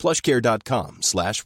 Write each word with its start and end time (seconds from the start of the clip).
plushcare.com 0.00 0.96
slash. 1.02 1.44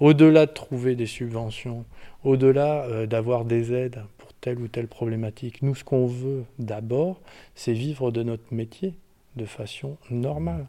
Au-delà 0.00 0.46
de 0.46 0.52
trouver 0.52 0.96
des 0.96 1.04
subventions, 1.04 1.84
au-delà 2.24 2.84
euh, 2.84 3.06
d'avoir 3.06 3.44
des 3.44 3.74
aides 3.74 4.02
pour 4.16 4.32
telle 4.40 4.58
ou 4.58 4.68
telle 4.68 4.88
problématique, 4.88 5.60
nous, 5.60 5.74
ce 5.74 5.84
qu'on 5.84 6.06
veut 6.06 6.44
d'abord, 6.58 7.20
c'est 7.54 7.74
vivre 7.74 8.10
de 8.10 8.22
notre 8.22 8.54
métier 8.54 8.94
de 9.36 9.44
façon 9.44 9.98
normale. 10.10 10.66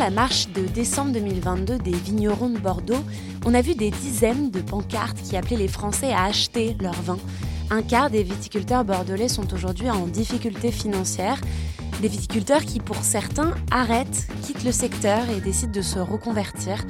La 0.00 0.08
marche 0.08 0.48
de 0.54 0.62
décembre 0.62 1.12
2022 1.12 1.76
des 1.76 1.90
vignerons 1.90 2.48
de 2.48 2.58
Bordeaux, 2.58 3.04
on 3.44 3.52
a 3.52 3.60
vu 3.60 3.74
des 3.74 3.90
dizaines 3.90 4.50
de 4.50 4.60
pancartes 4.62 5.20
qui 5.20 5.36
appelaient 5.36 5.58
les 5.58 5.68
Français 5.68 6.10
à 6.10 6.24
acheter 6.24 6.74
leur 6.80 6.94
vin. 7.02 7.18
Un 7.68 7.82
quart 7.82 8.08
des 8.08 8.22
viticulteurs 8.22 8.82
bordelais 8.82 9.28
sont 9.28 9.52
aujourd'hui 9.52 9.90
en 9.90 10.06
difficulté 10.06 10.72
financière. 10.72 11.38
Des 12.00 12.08
viticulteurs 12.08 12.64
qui, 12.64 12.80
pour 12.80 12.96
certains, 12.96 13.52
arrêtent, 13.70 14.26
quittent 14.42 14.64
le 14.64 14.72
secteur 14.72 15.20
et 15.36 15.42
décident 15.42 15.72
de 15.72 15.82
se 15.82 15.98
reconvertir. 15.98 16.82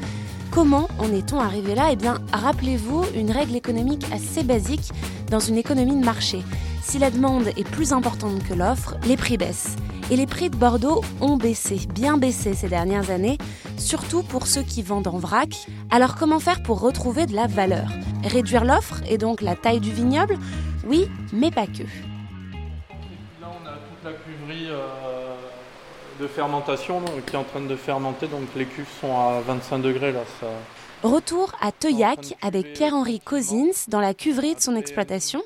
Comment 0.53 0.87
en 1.01 1.13
est-on 1.13 1.41
arrivé 1.41 1.75
là? 1.75 1.89
Eh 1.91 1.97
bien, 1.97 2.21
rappelez-vous 2.33 3.03
une 3.17 3.33
règle 3.33 3.57
économique 3.57 4.07
assez 4.13 4.45
basique 4.45 4.93
dans 5.33 5.41
une 5.41 5.57
économie 5.57 5.99
de 5.99 6.05
marché. 6.05 6.43
Si 6.81 7.01
la 7.01 7.11
demande 7.11 7.49
est 7.49 7.69
plus 7.69 7.93
importante 7.93 8.45
que 8.45 8.55
l'offre, 8.55 8.95
les 9.05 9.17
prix 9.17 9.37
baissent. 9.37 9.75
Et 10.13 10.17
les 10.17 10.27
prix 10.27 10.51
de 10.51 10.57
Bordeaux 10.57 11.03
ont 11.21 11.37
baissé, 11.37 11.79
bien 11.95 12.19
baissé 12.19 12.55
ces 12.55 12.69
dernières 12.69 13.11
années, 13.11 13.39
surtout 13.79 14.25
pour 14.25 14.49
ceux 14.49 14.63
qui 14.63 14.83
vendent 14.83 15.07
en 15.07 15.19
vrac. 15.19 15.69
Alors 15.89 16.17
comment 16.17 16.41
faire 16.41 16.65
pour 16.65 16.81
retrouver 16.81 17.27
de 17.27 17.35
la 17.37 17.47
valeur? 17.47 17.87
Réduire 18.25 18.65
l'offre 18.65 19.03
et 19.09 19.19
donc 19.19 19.41
la 19.41 19.55
taille 19.55 19.79
du 19.79 19.93
vignoble? 19.93 20.37
Oui, 20.85 21.09
mais 21.33 21.53
pas 21.53 21.67
que. 21.67 21.85
Là, 21.85 23.53
on 23.53 23.67
a 23.69 23.75
toute 23.75 24.05
la 24.05 24.11
cuverie 24.13 24.67
euh, 24.69 25.37
de 26.21 26.27
fermentation 26.27 27.03
qui 27.25 27.35
est 27.35 27.39
en 27.39 27.45
train 27.45 27.61
de 27.61 27.77
fermenter, 27.77 28.27
donc 28.27 28.49
les 28.57 28.65
cuves 28.65 28.91
sont 29.01 29.17
à 29.17 29.41
25 29.47 29.79
degrés 29.79 30.11
là. 30.11 30.25
Retour 31.03 31.53
à 31.63 31.73
Teuillac 31.73 32.37
avec 32.43 32.75
Pierre-Henri 32.75 33.21
Cosins 33.21 33.87
dans 33.89 34.01
la 34.01 34.13
cuverie 34.13 34.55
de 34.55 34.61
son 34.61 34.77
exploitation. 34.77 35.41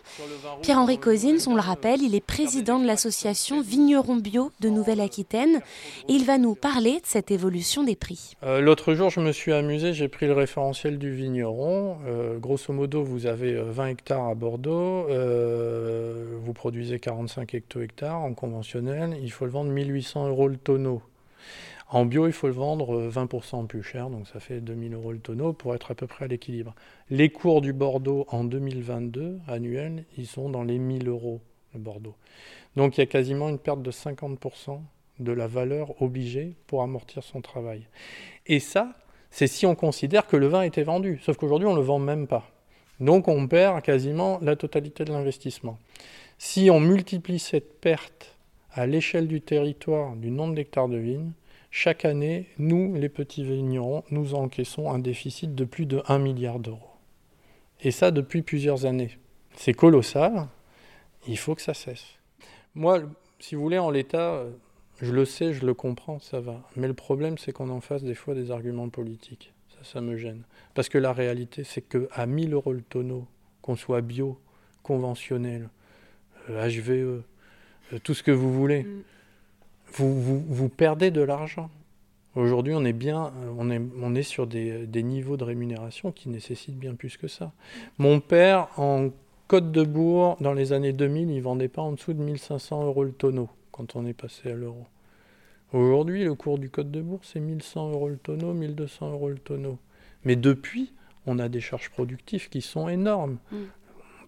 Pierre-Henri 0.62 0.98
Cosins, 0.98 1.46
on 1.46 1.54
le 1.54 1.60
rappelle, 1.60 2.02
il 2.02 2.16
est 2.16 2.20
président 2.20 2.80
de 2.80 2.86
l'association 2.86 3.60
Vignerons 3.60 4.16
Bio 4.16 4.50
de 4.58 4.68
Nouvelle-Aquitaine 4.68 5.60
et 6.08 6.12
il 6.12 6.24
va 6.24 6.38
nous 6.38 6.56
parler 6.56 6.94
de 6.94 7.04
cette 7.06 7.30
évolution 7.30 7.84
des 7.84 7.94
prix. 7.94 8.34
Euh, 8.42 8.60
L'autre 8.60 8.94
jour, 8.94 9.10
je 9.10 9.20
me 9.20 9.30
suis 9.30 9.52
amusé, 9.52 9.92
j'ai 9.92 10.08
pris 10.08 10.26
le 10.26 10.32
référentiel 10.32 10.98
du 10.98 11.12
vigneron. 11.12 11.98
Euh, 12.04 12.36
grosso 12.38 12.72
modo, 12.72 13.04
vous 13.04 13.26
avez 13.26 13.54
20 13.54 13.86
hectares 13.86 14.26
à 14.26 14.34
Bordeaux, 14.34 15.06
euh, 15.08 16.36
vous 16.42 16.52
produisez 16.52 16.98
45 16.98 17.54
hecto-hectares 17.54 18.18
en 18.18 18.34
conventionnel, 18.34 19.16
il 19.22 19.30
faut 19.30 19.44
le 19.44 19.52
vendre 19.52 19.70
1800 19.70 20.26
euros 20.26 20.48
le 20.48 20.56
tonneau. 20.56 21.00
En 21.88 22.06
bio, 22.06 22.26
il 22.26 22.32
faut 22.32 22.46
le 22.46 22.54
vendre 22.54 23.08
20% 23.08 23.66
plus 23.66 23.82
cher, 23.82 24.10
donc 24.10 24.26
ça 24.26 24.40
fait 24.40 24.60
2000 24.60 24.94
euros 24.94 25.12
le 25.12 25.18
tonneau 25.18 25.52
pour 25.52 25.74
être 25.74 25.90
à 25.90 25.94
peu 25.94 26.06
près 26.06 26.24
à 26.24 26.28
l'équilibre. 26.28 26.74
Les 27.10 27.28
cours 27.28 27.60
du 27.60 27.72
Bordeaux 27.72 28.26
en 28.30 28.44
2022 28.44 29.40
annuels, 29.46 30.04
ils 30.16 30.26
sont 30.26 30.48
dans 30.48 30.62
les 30.62 30.78
1000 30.78 31.08
euros 31.08 31.40
le 31.74 31.80
Bordeaux. 31.80 32.14
Donc 32.76 32.96
il 32.96 33.00
y 33.00 33.04
a 33.04 33.06
quasiment 33.06 33.48
une 33.48 33.58
perte 33.58 33.82
de 33.82 33.90
50% 33.90 34.80
de 35.20 35.32
la 35.32 35.46
valeur 35.46 36.00
obligée 36.02 36.56
pour 36.66 36.82
amortir 36.82 37.22
son 37.22 37.40
travail. 37.40 37.86
Et 38.46 38.60
ça, 38.60 38.92
c'est 39.30 39.46
si 39.46 39.66
on 39.66 39.74
considère 39.74 40.26
que 40.26 40.36
le 40.36 40.46
vin 40.46 40.62
était 40.62 40.82
vendu. 40.82 41.20
Sauf 41.22 41.36
qu'aujourd'hui, 41.36 41.68
on 41.68 41.72
ne 41.72 41.78
le 41.78 41.84
vend 41.84 41.98
même 41.98 42.26
pas. 42.26 42.50
Donc 43.00 43.28
on 43.28 43.46
perd 43.46 43.82
quasiment 43.82 44.38
la 44.42 44.56
totalité 44.56 45.04
de 45.04 45.12
l'investissement. 45.12 45.78
Si 46.38 46.70
on 46.70 46.80
multiplie 46.80 47.38
cette 47.38 47.80
perte 47.80 48.36
à 48.72 48.86
l'échelle 48.86 49.28
du 49.28 49.40
territoire, 49.40 50.16
du 50.16 50.30
nombre 50.30 50.54
d'hectares 50.54 50.88
de 50.88 50.96
vignes, 50.96 51.32
chaque 51.76 52.04
année, 52.04 52.46
nous, 52.56 52.94
les 52.94 53.08
petits 53.08 53.42
vignerons, 53.42 54.04
nous 54.12 54.36
encaissons 54.36 54.92
un 54.92 55.00
déficit 55.00 55.56
de 55.56 55.64
plus 55.64 55.86
de 55.86 56.02
1 56.06 56.20
milliard 56.20 56.60
d'euros. 56.60 56.92
Et 57.80 57.90
ça 57.90 58.12
depuis 58.12 58.42
plusieurs 58.42 58.86
années. 58.86 59.18
C'est 59.56 59.74
colossal, 59.74 60.46
il 61.26 61.36
faut 61.36 61.56
que 61.56 61.60
ça 61.60 61.74
cesse. 61.74 62.04
Moi, 62.76 63.02
si 63.40 63.56
vous 63.56 63.62
voulez, 63.62 63.78
en 63.78 63.90
l'état, 63.90 64.44
je 65.02 65.10
le 65.10 65.24
sais, 65.24 65.52
je 65.52 65.66
le 65.66 65.74
comprends, 65.74 66.20
ça 66.20 66.38
va. 66.38 66.62
Mais 66.76 66.86
le 66.86 66.94
problème, 66.94 67.38
c'est 67.38 67.50
qu'on 67.50 67.70
en 67.70 67.80
fasse 67.80 68.04
des 68.04 68.14
fois 68.14 68.34
des 68.34 68.52
arguments 68.52 68.88
politiques. 68.88 69.52
Ça, 69.70 69.94
ça 69.94 70.00
me 70.00 70.16
gêne. 70.16 70.44
Parce 70.74 70.88
que 70.88 70.98
la 70.98 71.12
réalité, 71.12 71.64
c'est 71.64 71.82
qu'à 71.82 72.26
1000 72.26 72.54
euros 72.54 72.72
le 72.72 72.82
tonneau, 72.82 73.26
qu'on 73.62 73.74
soit 73.74 74.00
bio, 74.00 74.38
conventionnel, 74.84 75.68
HVE, 76.48 76.90
euh, 76.90 77.24
tout 78.04 78.14
ce 78.14 78.22
que 78.22 78.30
vous 78.30 78.54
voulez, 78.54 78.84
mm 78.84 79.02
vous, 79.96 80.40
vous, 80.40 80.68
perdez 80.68 81.10
de 81.10 81.22
l'argent. 81.22 81.70
Aujourd'hui, 82.34 82.74
on 82.74 82.84
est 82.84 82.92
bien, 82.92 83.32
on 83.58 83.70
est, 83.70 83.80
on 84.02 84.14
est 84.14 84.22
sur 84.22 84.46
des, 84.46 84.86
des, 84.86 85.02
niveaux 85.02 85.36
de 85.36 85.44
rémunération 85.44 86.10
qui 86.10 86.28
nécessitent 86.28 86.78
bien 86.78 86.94
plus 86.94 87.16
que 87.16 87.28
ça. 87.28 87.52
Mon 87.98 88.20
père, 88.20 88.68
en 88.76 89.10
Côte 89.46 89.70
de 89.70 89.84
Bourg, 89.84 90.36
dans 90.40 90.52
les 90.52 90.72
années 90.72 90.92
2000, 90.92 91.30
il 91.30 91.40
vendait 91.40 91.68
pas 91.68 91.82
en 91.82 91.92
dessous 91.92 92.12
de 92.12 92.22
1500 92.22 92.84
euros 92.86 93.04
le 93.04 93.12
tonneau 93.12 93.48
quand 93.70 93.94
on 93.94 94.06
est 94.06 94.14
passé 94.14 94.50
à 94.50 94.54
l'euro. 94.54 94.86
Aujourd'hui, 95.72 96.24
le 96.24 96.34
cours 96.34 96.58
du 96.58 96.70
Côte 96.70 96.90
de 96.90 97.00
Bourg, 97.00 97.20
c'est 97.22 97.40
1100 97.40 97.90
euros 97.90 98.08
le 98.08 98.16
tonneau, 98.16 98.54
1200 98.54 99.10
euros 99.12 99.28
le 99.28 99.38
tonneau. 99.38 99.78
Mais 100.24 100.36
depuis, 100.36 100.92
on 101.26 101.38
a 101.38 101.48
des 101.48 101.60
charges 101.60 101.90
productives 101.90 102.48
qui 102.48 102.62
sont 102.62 102.88
énormes. 102.88 103.38
Mm. 103.50 103.56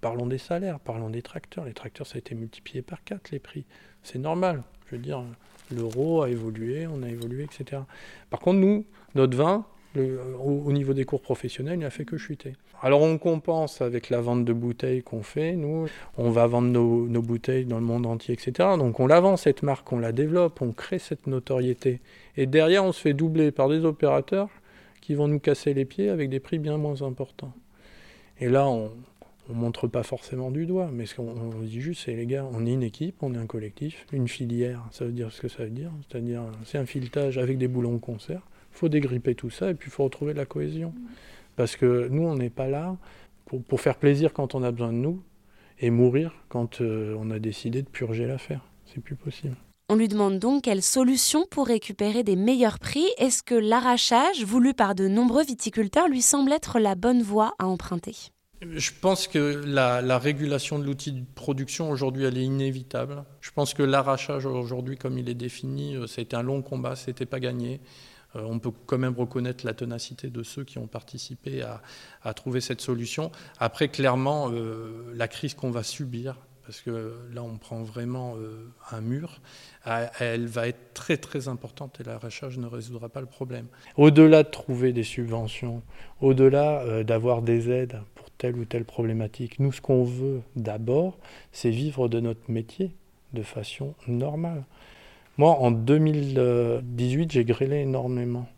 Parlons 0.06 0.27
des 0.27 0.39
salaires, 0.39 0.78
parlons 0.78 1.11
des 1.11 1.21
tracteurs. 1.21 1.65
Les 1.65 1.72
tracteurs, 1.72 2.06
ça 2.06 2.15
a 2.15 2.19
été 2.19 2.37
multiplié 2.37 2.81
par 2.81 3.03
4 3.03 3.33
les 3.33 3.41
prix. 3.41 3.65
C'est 4.05 4.21
normal. 4.21 4.62
Je 4.87 4.94
veux 4.94 5.03
dire, 5.03 5.25
l'euro 5.72 6.22
a 6.22 6.31
évolué, 6.31 6.87
on 6.87 7.03
a 7.03 7.09
évolué, 7.09 7.43
etc. 7.43 7.83
Par 8.31 8.39
contre, 8.39 8.61
nous, 8.61 8.84
notre 9.16 9.37
vin, 9.37 9.66
au, 9.97 10.71
niveau 10.71 10.93
des 10.93 11.05
cours 11.05 11.22
professionnels, 11.22 11.75
il 11.75 11.81
n'a 11.81 11.91
fait 11.91 12.05
que 12.05 12.19
chuter. 12.19 12.53
Alors 12.83 13.03
on 13.03 13.19
compense 13.19 13.81
avec 13.81 14.09
la 14.09 14.21
vente 14.21 14.45
de 14.45 14.53
bouteilles 14.53 15.03
qu'on 15.03 15.25
fait. 15.25 15.56
Nous, 15.56 15.89
on 16.16 16.31
va 16.31 16.47
vendre 16.47 16.69
nos, 16.69 17.09
nos, 17.09 17.22
bouteilles 17.22 17.65
dans 17.65 17.81
le 17.81 17.84
monde 17.84 18.06
entier, 18.06 18.33
etc. 18.33 18.53
Donc 18.78 19.00
on 19.00 19.09
la 19.09 19.19
vend, 19.19 19.37
cette 19.37 19.65
marque, 19.65 19.93
on 19.93 19.99
la 19.99 20.12
développe, 20.12 20.62
on 20.62 20.71
crée 20.71 21.00
cette 21.00 21.27
notoriété. 21.27 22.00
Et 22.37 22.47
derrière, 22.47 22.84
on 22.84 22.93
se 22.93 23.00
fait 23.00 23.12
doubler 23.12 23.50
par 23.50 23.69
des 23.69 23.84
opérateurs 23.84 24.50
qui 25.00 25.15
vont 25.15 25.27
nous 25.27 25.41
casser 25.41 25.75
les 25.75 25.84
pieds 25.84 26.11
avec 26.11 26.31
des 26.31 26.39
prix 26.39 26.61
bien 26.61 26.77
moins 26.77 27.03
importants. 27.03 27.53
Et 28.39 28.49
là, 28.49 28.69
on, 28.69 28.93
on 29.49 29.55
montre 29.55 29.87
pas 29.87 30.03
forcément 30.03 30.51
du 30.51 30.67
doigt, 30.67 30.91
mais 30.93 31.07
ce 31.07 31.15
qu'on 31.15 31.61
dit 31.62 31.81
juste, 31.81 32.05
c'est 32.05 32.15
les 32.15 32.27
gars, 32.27 32.47
on 32.53 32.67
est 32.67 32.73
une 32.73 32.83
équipe, 32.83 33.23
on 33.23 33.34
est 33.34 33.39
un 33.39 33.47
collectif, 33.47 34.07
une 34.12 34.29
filière, 34.29 34.83
ça 34.91 35.05
veut 35.05 35.12
dire 35.12 35.33
ce 35.33 35.41
que 35.41 35.49
ça 35.49 35.65
veut 35.65 35.71
dire, 35.71 35.91
c'est-à-dire 36.09 36.43
c'est 36.65 36.79
un 36.79 36.87
filetage 36.87 37.39
avec 37.39 37.59
des 37.59 37.69
boulons 37.69 37.95
de 37.95 37.99
concert, 37.99 38.43
il 38.73 38.79
faut 38.79 38.89
dégripper 38.89 39.34
tout 39.34 39.51
ça 39.51 39.71
et 39.71 39.75
puis 39.75 39.89
il 39.89 39.93
faut 39.93 40.05
retrouver 40.05 40.34
la 40.34 40.45
cohésion. 40.45 40.93
Parce 41.57 41.77
que 41.77 42.09
nous, 42.09 42.23
on 42.23 42.34
n'est 42.34 42.51
pas 42.51 42.69
là 42.69 42.97
pour, 43.47 43.81
faire 43.81 43.97
plaisir 43.97 44.33
quand 44.33 44.55
on 44.55 44.62
a 44.62 44.71
besoin 44.71 44.93
de 44.93 44.99
nous 44.99 45.23
et 45.78 45.91
mourir 45.91 46.34
quand 46.49 46.81
euh, 46.81 47.17
on 47.19 47.31
a 47.31 47.39
décidé 47.39 47.83
de 47.83 47.89
purger 47.89 48.27
l'affaire. 48.27 48.60
C'est 48.84 49.01
plus 49.01 49.16
possible. 49.16 49.57
On 49.89 49.95
lui 49.95 50.09
demande 50.09 50.39
donc 50.39 50.65
quelle 50.65 50.83
solution 50.83 51.47
pour 51.51 51.66
récupérer 51.66 52.25
des 52.25 52.37
meilleurs 52.37 52.78
prix. 52.78 53.07
Est-ce 53.19 53.43
que 53.43 53.54
l'arrachage, 53.54 54.45
voulu 54.45 54.75
par 54.75 54.95
de 54.95 55.07
nombreux 55.07 55.45
viticulteurs, 55.45 56.09
lui 56.09 56.22
semble 56.22 56.53
être 56.53 56.78
la 56.78 56.97
bonne 56.97 57.22
voie 57.22 57.54
à 57.59 57.66
emprunter? 57.66 58.33
Je 58.63 58.91
pense 59.01 59.29
que 59.29 59.63
la, 59.67 60.19
régulation 60.19 60.79
de 60.79 60.85
l'outil 60.85 61.13
de 61.13 61.25
production 61.35 61.91
aujourd'hui, 61.91 62.25
elle 62.25 62.39
est 62.39 62.45
inévitable. 62.45 63.25
Je 63.41 63.51
pense 63.51 63.75
que 63.75 63.83
l'arrachage 63.83 64.47
aujourd'hui, 64.47 64.97
comme 64.97 65.19
il 65.19 65.29
est 65.29 65.35
défini, 65.35 65.95
euh, 65.95 66.07
a 66.17 66.21
été 66.21 66.37
un 66.37 66.43
long 66.43 66.63
combat, 66.63 66.97
c'était 66.97 67.27
pas 67.27 67.41
gagné. 67.41 67.81
Euh, 68.35 68.43
on 68.45 68.59
peut 68.59 68.73
quand 68.87 68.99
même 68.99 69.15
reconnaître 69.15 69.67
la 69.67 69.75
tenacité 69.75 70.31
de 70.31 70.43
ceux 70.43 70.65
qui 70.65 70.79
ont 70.79 70.87
participé 70.87 71.63
à, 71.63 72.35
trouver 72.35 72.61
cette 72.61 72.81
solution. 72.81 73.31
Après, 73.59 73.89
clairement, 73.89 74.51
euh, 74.51 75.13
la 75.15 75.29
crise 75.29 75.55
qu'on 75.55 75.71
va 75.71 75.83
subir, 75.83 76.39
parce 76.65 76.81
que 76.81 77.15
là, 77.33 77.43
on 77.45 77.59
prend 77.59 77.85
vraiment 77.85 78.35
un 78.91 79.01
mur, 79.01 79.41
elle 80.19 80.47
va 80.49 80.67
être 80.67 80.95
très 80.95 81.17
très 81.17 81.47
importante 81.47 82.01
et 82.01 82.03
l'arrachage 82.03 82.59
ne 82.59 82.67
résoudra 82.67 83.09
pas 83.09 83.21
le 83.21 83.29
problème. 83.29 83.69
Au-delà 83.97 84.43
de 84.43 84.49
trouver 84.49 84.93
des 84.93 85.05
subventions, 85.05 85.85
au-delà 86.21 87.05
d'avoir 87.05 87.43
des 87.43 87.71
aides 87.71 88.01
telle 88.38 88.56
ou 88.56 88.65
telle 88.65 88.84
problématique. 88.84 89.59
Nous, 89.59 89.72
ce 89.72 89.80
qu'on 89.80 90.04
veut 90.04 90.42
d'abord, 90.54 91.18
c'est 91.53 91.71
vivre 91.71 92.09
de 92.09 92.21
notre 92.21 92.50
métier 92.50 92.92
de 93.33 93.42
façon 93.42 93.94
normale. 94.06 94.65
Moi, 95.38 95.50
en 95.50 95.71
2018, 95.71 97.33
j'ai 97.33 97.44
grêlé 97.44 97.77
énormément. 97.80 98.48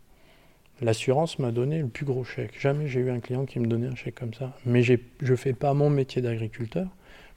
L'assurance 0.81 1.39
m'a 1.39 1.51
donné 1.51 1.79
le 1.79 1.87
plus 1.87 2.05
gros 2.05 2.23
chèque. 2.23 2.57
Jamais 2.57 2.87
j'ai 2.87 3.01
eu 3.01 3.09
un 3.09 3.19
client 3.19 3.45
qui 3.45 3.59
me 3.59 3.67
donnait 3.67 3.87
un 3.87 3.95
chèque 3.95 4.15
comme 4.15 4.33
ça. 4.33 4.55
Mais 4.65 4.81
je 4.81 4.95
ne 5.21 5.35
fais 5.35 5.53
pas 5.53 5.73
mon 5.73 5.89
métier 5.89 6.21
d'agriculteur 6.21 6.87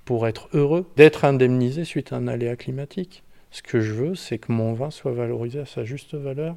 pour 0.04 0.28
être 0.28 0.48
heureux 0.52 0.88
d'être 0.96 1.24
indemnisé 1.24 1.84
suite 1.84 2.12
à 2.12 2.16
un 2.16 2.28
aléa 2.28 2.54
climatique. 2.56 3.24
Ce 3.50 3.62
que 3.62 3.80
je 3.80 3.92
veux, 3.92 4.14
c'est 4.14 4.38
que 4.38 4.52
mon 4.52 4.72
vin 4.74 4.90
soit 4.90 5.12
valorisé 5.12 5.58
à 5.60 5.66
sa 5.66 5.84
juste 5.84 6.14
valeur 6.14 6.56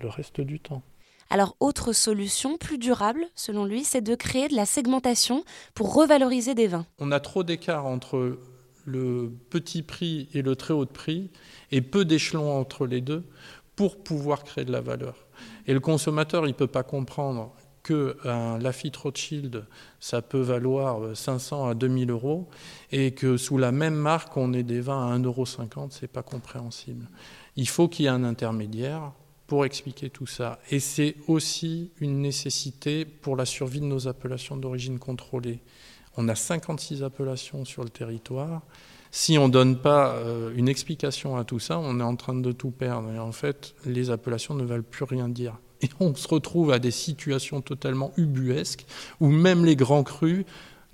le 0.00 0.08
reste 0.08 0.40
du 0.40 0.60
temps. 0.60 0.82
Alors, 1.28 1.56
autre 1.60 1.92
solution 1.92 2.56
plus 2.56 2.78
durable, 2.78 3.26
selon 3.34 3.64
lui, 3.64 3.84
c'est 3.84 4.00
de 4.00 4.14
créer 4.14 4.48
de 4.48 4.54
la 4.54 4.66
segmentation 4.66 5.44
pour 5.74 5.94
revaloriser 5.94 6.54
des 6.54 6.68
vins. 6.68 6.86
On 6.98 7.10
a 7.10 7.20
trop 7.20 7.42
d'écart 7.42 7.86
entre 7.86 8.38
le 8.84 9.32
petit 9.50 9.82
prix 9.82 10.28
et 10.32 10.42
le 10.42 10.54
très 10.54 10.72
haut 10.72 10.86
prix, 10.86 11.30
et 11.72 11.80
peu 11.80 12.04
d'échelons 12.04 12.56
entre 12.56 12.86
les 12.86 13.00
deux 13.00 13.24
pour 13.74 14.02
pouvoir 14.02 14.44
créer 14.44 14.64
de 14.64 14.72
la 14.72 14.80
valeur. 14.80 15.26
Et 15.66 15.74
le 15.74 15.80
consommateur, 15.80 16.44
il 16.44 16.50
ne 16.50 16.54
peut 16.54 16.68
pas 16.68 16.84
comprendre 16.84 17.52
qu'un 17.82 18.58
Lafitte 18.58 18.96
Rothschild, 18.96 19.66
ça 20.00 20.22
peut 20.22 20.40
valoir 20.40 21.16
500 21.16 21.68
à 21.68 21.74
2000 21.74 22.10
euros, 22.10 22.48
et 22.90 23.12
que 23.12 23.36
sous 23.36 23.58
la 23.58 23.72
même 23.72 23.94
marque, 23.94 24.36
on 24.36 24.52
ait 24.52 24.62
des 24.62 24.80
vins 24.80 25.12
à 25.12 25.18
1,50 25.18 25.24
euro, 25.24 25.44
c'est 25.90 26.06
pas 26.06 26.22
compréhensible. 26.22 27.08
Il 27.56 27.68
faut 27.68 27.88
qu'il 27.88 28.04
y 28.04 28.08
ait 28.08 28.10
un 28.10 28.24
intermédiaire 28.24 29.12
pour 29.46 29.64
expliquer 29.64 30.10
tout 30.10 30.26
ça. 30.26 30.58
Et 30.70 30.80
c'est 30.80 31.16
aussi 31.28 31.90
une 32.00 32.20
nécessité 32.20 33.04
pour 33.04 33.36
la 33.36 33.44
survie 33.44 33.80
de 33.80 33.86
nos 33.86 34.08
appellations 34.08 34.56
d'origine 34.56 34.98
contrôlée. 34.98 35.60
On 36.16 36.28
a 36.28 36.34
56 36.34 37.02
appellations 37.02 37.64
sur 37.64 37.84
le 37.84 37.90
territoire. 37.90 38.62
Si 39.10 39.38
on 39.38 39.48
ne 39.48 39.52
donne 39.52 39.78
pas 39.78 40.14
euh, 40.16 40.52
une 40.56 40.68
explication 40.68 41.36
à 41.36 41.44
tout 41.44 41.58
ça, 41.58 41.78
on 41.78 42.00
est 42.00 42.04
en 42.04 42.16
train 42.16 42.34
de 42.34 42.52
tout 42.52 42.70
perdre. 42.70 43.10
Et 43.12 43.18
en 43.18 43.32
fait, 43.32 43.74
les 43.84 44.10
appellations 44.10 44.54
ne 44.54 44.64
veulent 44.64 44.82
plus 44.82 45.04
rien 45.04 45.28
dire. 45.28 45.58
Et 45.82 45.88
on 46.00 46.14
se 46.14 46.26
retrouve 46.26 46.72
à 46.72 46.78
des 46.78 46.90
situations 46.90 47.60
totalement 47.60 48.12
ubuesques 48.16 48.86
où 49.20 49.28
même 49.28 49.64
les 49.64 49.76
grands 49.76 50.04
crus 50.04 50.44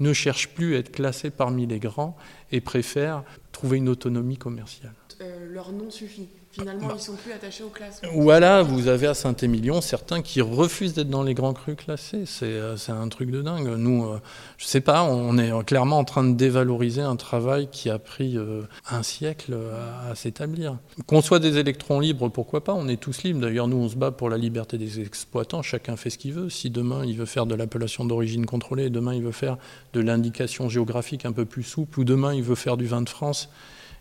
ne 0.01 0.13
cherchent 0.13 0.49
plus 0.49 0.75
à 0.75 0.79
être 0.79 0.91
classés 0.91 1.31
parmi 1.31 1.67
les 1.67 1.79
grands 1.79 2.17
et 2.51 2.61
préfèrent 2.61 3.23
trouver 3.53 3.79
une 3.79 3.89
autonomie 3.89 4.39
commerciale. 4.39 4.95
Euh, 5.23 5.53
leur 5.53 5.73
nom 5.73 5.91
suffit. 5.91 6.29
Finalement, 6.53 6.89
bah. 6.89 6.95
ils 6.99 7.03
sont 7.03 7.15
plus 7.15 7.33
attachés 7.33 7.65
aux 7.65 7.71
classes. 7.71 8.03
Voilà, 8.15 8.63
vous 8.63 8.87
avez 8.89 9.07
à 9.07 9.15
Saint-Émilion 9.15 9.81
certains 9.81 10.21
qui 10.21 10.43
refusent 10.43 10.93
d'être 10.93 11.09
dans 11.09 11.23
les 11.23 11.33
grands 11.33 11.55
crus 11.55 11.77
classés. 11.77 12.25
C'est 12.27 12.45
euh, 12.45 12.77
un 12.89 13.09
truc 13.09 13.31
de 13.31 13.41
dingue. 13.41 13.69
Nous, 13.79 14.05
euh, 14.05 14.21
je 14.59 14.67
sais 14.67 14.83
pas, 14.83 15.03
on 15.03 15.39
est 15.39 15.51
clairement 15.65 15.99
en 15.99 16.05
train 16.05 16.25
de 16.25 16.35
dévaloriser 16.35 17.01
un 17.01 17.17
travail 17.17 17.69
qui 17.73 17.89
a 17.89 17.99
pris 17.99 18.37
euh, 18.37 18.65
un 18.91 19.03
siècle 19.03 19.57
à, 20.07 20.15
s'établir. 20.15 20.77
Qu'on 21.07 21.23
soit 21.23 21.39
des 21.39 21.57
électrons 21.57 22.01
libres, 22.01 22.29
pourquoi 22.29 22.63
pas? 22.63 22.75
On 22.75 22.87
est 22.87 23.01
tous 23.01 23.23
libres. 23.23 23.41
D'ailleurs, 23.41 23.67
nous, 23.67 23.79
on 23.79 23.89
se 23.89 23.97
bat 23.97 24.11
pour 24.11 24.29
la 24.29 24.37
liberté 24.37 24.77
des 24.77 25.01
exploitants. 25.01 25.63
Chacun 25.63 25.97
fait 25.97 26.11
ce 26.11 26.19
qu'il 26.19 26.35
veut. 26.35 26.51
Si 26.51 26.69
demain, 26.69 27.03
il 27.07 27.17
veut 27.17 27.25
faire 27.25 27.47
de 27.47 27.55
l'appellation 27.55 28.05
d'origine 28.05 28.45
contrôlée, 28.45 28.91
demain, 28.91 29.15
il 29.15 29.23
veut 29.23 29.33
faire 29.33 29.57
de 29.95 30.01
l'indication 30.01 30.69
géographique 30.69 31.25
un 31.25 31.33
peu 31.33 31.47
plus 31.47 31.63
souple, 31.63 32.01
ou 32.01 32.05
demain, 32.05 32.35
il 32.35 32.43
veut 32.43 32.57
faire 32.57 32.77
du 32.77 32.85
vin 32.85 33.01
de 33.01 33.09
France 33.09 33.49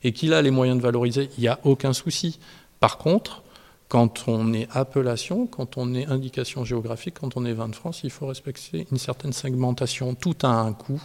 et 0.04 0.14
qu'il 0.14 0.34
a 0.34 0.42
les 0.42 0.52
moyens 0.52 0.78
de 0.78 0.84
valoriser, 0.84 1.30
il 1.38 1.42
n'y 1.42 1.48
a 1.48 1.60
aucun 1.64 1.94
souci. 1.94 2.40
Par 2.80 2.98
contre, 2.98 3.44
quand 3.88 4.28
on 4.28 4.54
est 4.54 4.68
appellation, 4.72 5.48
quand 5.48 5.78
on 5.78 5.94
est 5.94 6.06
indication 6.06 6.64
géographique, 6.64 7.18
quand 7.20 7.36
on 7.36 7.46
est 7.46 7.54
vin 7.54 7.68
de 7.68 7.76
France, 7.76 8.02
il 8.04 8.10
faut 8.10 8.26
respecter 8.26 8.88
une 8.92 8.98
certaine 8.98 9.34
segmentation. 9.34 10.16
Tout 10.16 10.38
a 10.44 10.48
un 10.48 10.72
coût, 10.74 11.02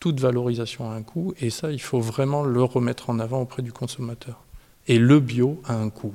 toute 0.00 0.20
valorisation 0.20 0.90
a 0.90 0.94
un 0.94 1.02
coût, 1.02 1.32
et 1.40 1.50
ça, 1.50 1.72
il 1.72 1.80
faut 1.80 2.00
vraiment 2.00 2.42
le 2.42 2.62
remettre 2.62 3.10
en 3.10 3.18
avant 3.18 3.40
auprès 3.40 3.62
du 3.62 3.72
consommateur. 3.72 4.42
Et 4.86 4.98
le 4.98 5.18
bio 5.18 5.62
a 5.64 5.74
un 5.74 5.88
coût. 5.88 6.14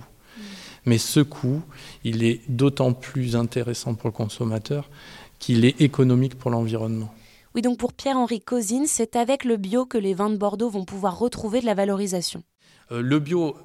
Mais 0.85 0.99
ce 0.99 1.19
coût, 1.19 1.63
il 2.03 2.23
est 2.23 2.41
d'autant 2.47 2.93
plus 2.93 3.35
intéressant 3.35 3.95
pour 3.95 4.09
le 4.09 4.13
consommateur 4.13 4.89
qu'il 5.39 5.65
est 5.65 5.81
économique 5.81 6.37
pour 6.37 6.51
l'environnement. 6.51 7.13
Oui, 7.55 7.61
donc 7.61 7.77
pour 7.77 7.93
Pierre-Henri 7.93 8.41
Cosine, 8.41 8.85
c'est 8.85 9.15
avec 9.15 9.45
le 9.45 9.55
bio 9.55 9.85
que 9.85 9.97
les 9.97 10.13
vins 10.13 10.29
de 10.29 10.35
Bordeaux 10.35 10.69
vont 10.69 10.83
pouvoir 10.83 11.17
retrouver 11.17 11.61
de 11.61 11.65
la 11.65 11.73
valorisation. 11.73 12.43
Euh, 12.91 13.01
le 13.01 13.17
bio 13.19 13.55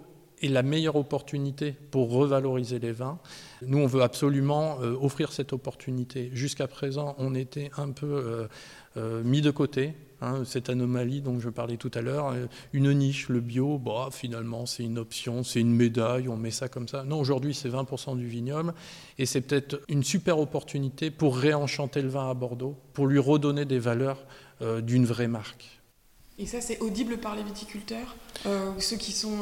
est 0.41 0.49
la 0.49 0.63
meilleure 0.63 0.95
opportunité 0.95 1.75
pour 1.91 2.13
revaloriser 2.13 2.79
les 2.79 2.93
vins. 2.93 3.19
Nous, 3.67 3.79
on 3.79 3.87
veut 3.87 4.03
absolument 4.03 4.79
euh, 4.81 4.95
offrir 5.01 5.33
cette 5.33 5.53
opportunité. 5.53 6.31
Jusqu'à 6.33 6.69
présent, 6.69 7.17
on 7.19 7.35
était 7.35 7.73
un 7.77 7.91
peu 7.91 8.49
euh, 8.97 9.23
mis 9.25 9.41
de 9.41 9.51
côté 9.51 9.95
Hein, 10.23 10.43
cette 10.45 10.69
anomalie 10.69 11.23
dont 11.23 11.41
je 11.41 11.49
parlais 11.49 11.79
tout 11.79 11.91
à 11.95 12.03
l'heure, 12.03 12.29
euh, 12.29 12.47
une 12.73 12.93
niche, 12.93 13.29
le 13.29 13.41
bio, 13.41 13.79
bah, 13.79 14.11
finalement 14.13 14.67
c'est 14.67 14.83
une 14.83 14.99
option, 14.99 15.43
c'est 15.43 15.61
une 15.61 15.75
médaille, 15.75 16.29
on 16.29 16.37
met 16.37 16.51
ça 16.51 16.69
comme 16.69 16.89
ça. 16.89 17.05
Non, 17.05 17.21
aujourd'hui 17.21 17.55
c'est 17.55 17.71
20% 17.71 18.17
du 18.19 18.27
vignoble 18.27 18.75
et 19.19 19.25
c'est 19.25 19.41
peut-être 19.41 19.81
une 19.89 20.05
super 20.05 20.39
opportunité 20.39 21.11
pour 21.11 21.39
réenchanter 21.39 22.03
le 22.03 22.09
vin 22.09 22.29
à 22.31 22.35
Bordeaux, 22.35 22.77
pour 22.93 23.07
lui 23.07 23.19
redonner 23.19 23.65
des 23.65 23.79
valeurs 23.79 24.23
euh, 24.61 24.83
d'une 24.83 25.07
vraie 25.07 25.29
marque. 25.29 25.81
Et 26.39 26.47
ça 26.47 26.61
c'est 26.61 26.79
audible 26.81 27.19
par 27.19 27.35
les 27.35 27.43
viticulteurs, 27.43 28.15
euh, 28.47 28.73
ceux 28.79 28.97
qui 28.97 29.13
sont 29.13 29.37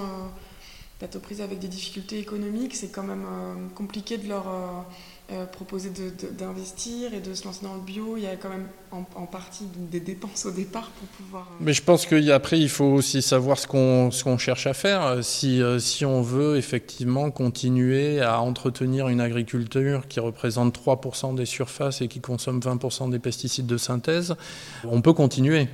peut-être 0.99 1.17
aux 1.17 1.41
avec 1.41 1.59
des 1.59 1.69
difficultés 1.69 2.19
économiques, 2.19 2.75
c'est 2.75 2.89
quand 2.91 3.03
même 3.03 3.71
compliqué 3.75 4.19
de 4.19 4.29
leur 4.29 4.49
euh, 4.49 4.81
proposer 5.53 5.91
d'investir 6.39 7.13
et 7.13 7.21
de 7.21 7.35
se 7.35 7.45
lancer 7.45 7.61
dans 7.63 7.75
le 7.75 7.81
bio, 7.81 8.17
il 8.17 8.23
y 8.23 8.27
a 8.27 8.37
quand 8.37 8.49
même 8.49 8.67
en, 8.91 9.27
partie 9.27 9.65
des 9.77 10.01
dépenses 10.01 10.47
au 10.47 10.51
départ 10.51 10.89
pour 10.89 11.09
pouvoir... 11.09 11.49
Euh, 11.53 11.57
Mais 11.61 11.75
je 11.75 11.83
pense 11.83 12.07
qu'après, 12.07 12.59
il 12.59 12.71
faut 12.71 12.87
aussi 12.87 13.21
savoir 13.21 13.59
ce 13.59 13.67
qu'on 13.67 14.39
cherche 14.39 14.67
à 14.67 14.73
faire. 14.73 15.23
Si, 15.23 15.63
euh, 15.63 15.79
si 15.79 16.07
on 16.07 16.23
veut 16.23 16.57
effectivement 16.57 17.31
continuer 17.31 18.23
à 18.23 18.41
entretenir 18.41 19.09
une 19.09 19.21
agriculture 19.21 20.09
qui 20.09 20.19
représente 20.21 20.79
3% 20.79 21.35
des 21.35 21.47
surfaces 21.47 22.01
et 22.01 22.09
qui 22.09 22.21
consomme 22.21 22.61
20% 22.61 23.11
des 23.11 23.19
pesticides 23.19 23.67
de 23.67 23.77
synthèse, 23.77 24.35
on 24.85 25.03
peut 25.03 25.13
continuer. 25.13 25.69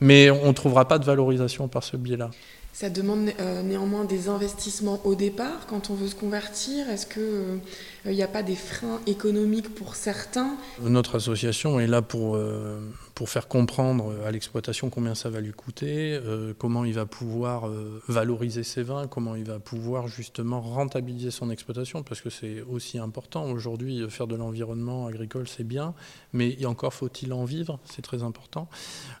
Mais 0.00 0.30
on 0.30 0.48
ne 0.48 0.52
trouvera 0.52 0.86
pas 0.86 0.98
de 0.98 1.04
valorisation 1.04 1.66
par 1.66 1.82
ce 1.82 1.96
biais-là. 1.96 2.30
Ça 2.74 2.90
demande 2.90 3.30
néanmoins 3.64 4.04
des 4.04 4.28
investissements 4.28 5.00
au 5.04 5.14
départ 5.14 5.66
quand 5.68 5.90
on 5.90 5.94
veut 5.94 6.08
se 6.08 6.16
convertir. 6.16 6.90
Est-ce 6.90 7.06
que 7.06 7.60
il 8.04 8.10
n'y 8.10 8.22
a 8.22 8.26
pas 8.28 8.42
des 8.42 8.56
freins 8.56 9.00
économiques 9.06 9.72
pour 9.76 9.94
certains? 9.94 10.56
Notre 10.82 11.14
association 11.14 11.78
est 11.78 11.86
là 11.86 12.02
pour, 12.02 12.34
euh, 12.34 12.80
pour 13.14 13.28
faire 13.28 13.46
comprendre 13.46 14.12
à 14.26 14.30
l'exploitation 14.30 14.90
combien 14.90 15.14
ça 15.14 15.30
va 15.30 15.40
lui 15.40 15.52
coûter, 15.52 16.14
euh, 16.14 16.52
comment 16.56 16.84
il 16.84 16.94
va 16.94 17.06
pouvoir 17.06 17.68
euh, 17.68 18.02
valoriser 18.08 18.64
ses 18.64 18.82
vins, 18.82 19.06
comment 19.06 19.36
il 19.36 19.44
va 19.44 19.58
pouvoir 19.58 20.08
justement 20.08 20.60
rentabiliser 20.60 21.30
son 21.30 21.50
exploitation, 21.50 22.02
parce 22.02 22.20
que 22.20 22.30
c'est 22.30 22.62
aussi 22.62 22.98
important. 22.98 23.44
Aujourd'hui, 23.50 24.04
faire 24.10 24.26
de 24.26 24.34
l'environnement 24.34 25.06
agricole, 25.06 25.46
c'est 25.48 25.64
bien, 25.64 25.94
mais 26.32 26.64
encore 26.66 26.94
faut-il 26.94 27.32
en 27.32 27.44
vivre, 27.44 27.78
c'est 27.84 28.02
très 28.02 28.22
important. 28.22 28.68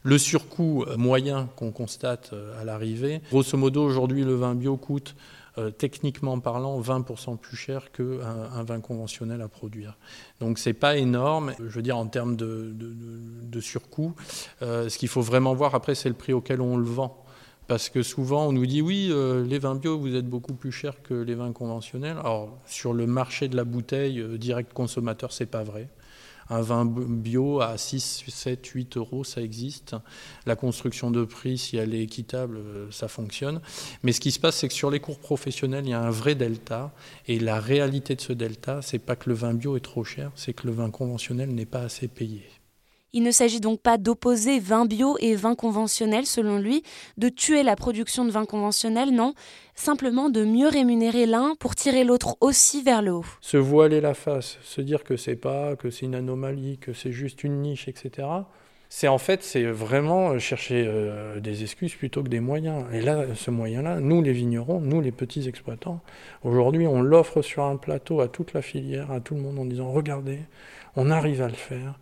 Le 0.02 0.18
surcoût 0.18 0.84
moyen 0.96 1.48
qu'on 1.56 1.70
constate 1.70 2.34
à 2.60 2.64
l'arrivée, 2.64 3.20
grosso 3.30 3.56
modo, 3.56 3.84
aujourd'hui, 3.84 4.24
le 4.24 4.34
vin 4.34 4.54
bio 4.54 4.76
coûte 4.76 5.14
euh, 5.56 5.70
techniquement 5.70 6.40
parlant, 6.40 6.80
20% 6.80 7.38
plus 7.38 7.56
cher 7.56 7.92
qu'un 7.92 8.20
un 8.20 8.64
vin 8.64 8.80
conventionnel 8.80 9.40
à 9.40 9.46
produire. 9.46 9.96
Donc 10.40 10.58
c'est 10.58 10.72
pas 10.72 10.96
énorme, 10.96 11.52
je 11.58 11.76
veux 11.76 11.82
dire 11.82 11.96
en 11.96 12.06
termes 12.06 12.34
de, 12.34 13.60
surcoût. 13.60 14.14
Euh, 14.62 14.88
ce 14.88 14.98
qu'il 14.98 15.08
faut 15.08 15.22
vraiment 15.22 15.54
voir 15.54 15.76
après, 15.76 15.94
c'est 15.94 16.08
le 16.08 16.16
prix 16.16 16.32
auquel 16.32 16.60
on 16.60 16.76
le 16.76 16.84
vend. 16.84 17.24
Parce 17.68 17.88
que 17.88 18.02
souvent, 18.02 18.48
on 18.48 18.52
nous 18.52 18.66
dit 18.66 18.82
oui, 18.82 19.08
euh, 19.10 19.44
les 19.44 19.58
vins 19.60 19.76
bio, 19.76 19.96
vous 19.96 20.16
êtes 20.16 20.28
beaucoup 20.28 20.54
plus 20.54 20.72
chers 20.72 21.02
que 21.02 21.14
les 21.14 21.34
vins 21.34 21.52
conventionnels. 21.52 22.18
Alors, 22.18 22.58
sur 22.66 22.92
le 22.92 23.06
marché 23.06 23.48
de 23.48 23.56
la 23.56 23.64
bouteille, 23.64 24.22
direct 24.36 24.72
consommateur, 24.72 25.32
c'est 25.32 25.46
pas 25.46 25.62
vrai. 25.62 25.88
Un 26.50 26.60
vin 26.60 26.84
bio 26.84 27.60
à 27.60 27.78
6, 27.78 28.24
7, 28.28 28.66
8 28.66 28.96
euros, 28.96 29.24
ça 29.24 29.40
existe. 29.40 29.96
La 30.46 30.56
construction 30.56 31.10
de 31.10 31.24
prix, 31.24 31.58
si 31.58 31.76
elle 31.76 31.94
est 31.94 32.02
équitable, 32.02 32.58
euh, 32.58 32.90
ça 32.90 33.08
fonctionne. 33.08 33.60
Mais 34.02 34.12
ce 34.12 34.20
qui 34.20 34.30
se 34.30 34.38
passe, 34.38 34.56
c'est 34.56 34.68
que 34.68 34.74
sur 34.74 34.90
les 34.90 35.00
cours 35.00 35.18
professionnels, 35.18 35.86
il 35.86 35.90
y 35.90 35.94
a 35.94 36.00
un 36.00 36.10
vrai 36.10 36.34
delta. 36.34 36.92
Et 37.26 37.38
la 37.38 37.60
réalité 37.60 38.14
de 38.14 38.20
ce 38.20 38.32
delta, 38.32 38.82
c'est 38.82 38.98
pas 38.98 39.16
que 39.16 39.28
le 39.28 39.34
vin 39.34 39.54
bio 39.54 39.76
est 39.76 39.80
trop 39.80 40.04
cher, 40.04 40.30
c'est 40.34 40.52
que 40.52 40.66
le 40.66 40.72
vin 40.72 40.90
conventionnel 40.90 41.54
n'est 41.54 41.66
pas 41.66 41.82
assez 41.82 42.08
payé. 42.08 42.42
Il 43.16 43.22
ne 43.22 43.30
s'agit 43.30 43.60
donc 43.60 43.80
pas 43.80 43.96
d'opposer 43.96 44.58
vin 44.58 44.86
bio 44.86 45.16
et 45.20 45.36
vin 45.36 45.54
conventionnel, 45.54 46.26
selon 46.26 46.58
lui, 46.58 46.82
de 47.16 47.28
tuer 47.28 47.62
la 47.62 47.76
production 47.76 48.24
de 48.24 48.32
vin 48.32 48.44
conventionnel, 48.44 49.12
non, 49.12 49.34
simplement 49.76 50.30
de 50.30 50.44
mieux 50.44 50.66
rémunérer 50.66 51.24
l'un 51.24 51.54
pour 51.60 51.76
tirer 51.76 52.02
l'autre 52.02 52.36
aussi 52.40 52.82
vers 52.82 53.02
le 53.02 53.12
haut. 53.12 53.24
Se 53.40 53.56
voiler 53.56 54.00
la 54.00 54.14
face, 54.14 54.58
se 54.64 54.80
dire 54.80 55.04
que 55.04 55.16
c'est 55.16 55.36
pas, 55.36 55.76
que 55.76 55.90
c'est 55.90 56.06
une 56.06 56.16
anomalie, 56.16 56.78
que 56.78 56.92
c'est 56.92 57.12
juste 57.12 57.44
une 57.44 57.62
niche, 57.62 57.86
etc. 57.86 58.26
C'est 58.88 59.06
en 59.06 59.18
fait, 59.18 59.44
c'est 59.44 59.62
vraiment 59.62 60.36
chercher 60.40 60.84
euh, 60.84 61.38
des 61.38 61.62
excuses 61.62 61.94
plutôt 61.94 62.24
que 62.24 62.28
des 62.28 62.40
moyens. 62.40 62.84
Et 62.92 63.00
là, 63.00 63.26
ce 63.36 63.52
moyen-là, 63.52 64.00
nous 64.00 64.22
les 64.22 64.32
vignerons, 64.32 64.80
nous 64.80 65.00
les 65.00 65.12
petits 65.12 65.48
exploitants, 65.48 66.00
aujourd'hui, 66.42 66.88
on 66.88 67.00
l'offre 67.00 67.42
sur 67.42 67.62
un 67.62 67.76
plateau 67.76 68.20
à 68.20 68.26
toute 68.26 68.54
la 68.54 68.62
filière, 68.62 69.12
à 69.12 69.20
tout 69.20 69.36
le 69.36 69.40
monde 69.40 69.60
en 69.60 69.66
disant 69.66 69.92
regardez, 69.92 70.40
on 70.96 71.12
arrive 71.12 71.42
à 71.42 71.48
le 71.48 71.54
faire 71.54 71.94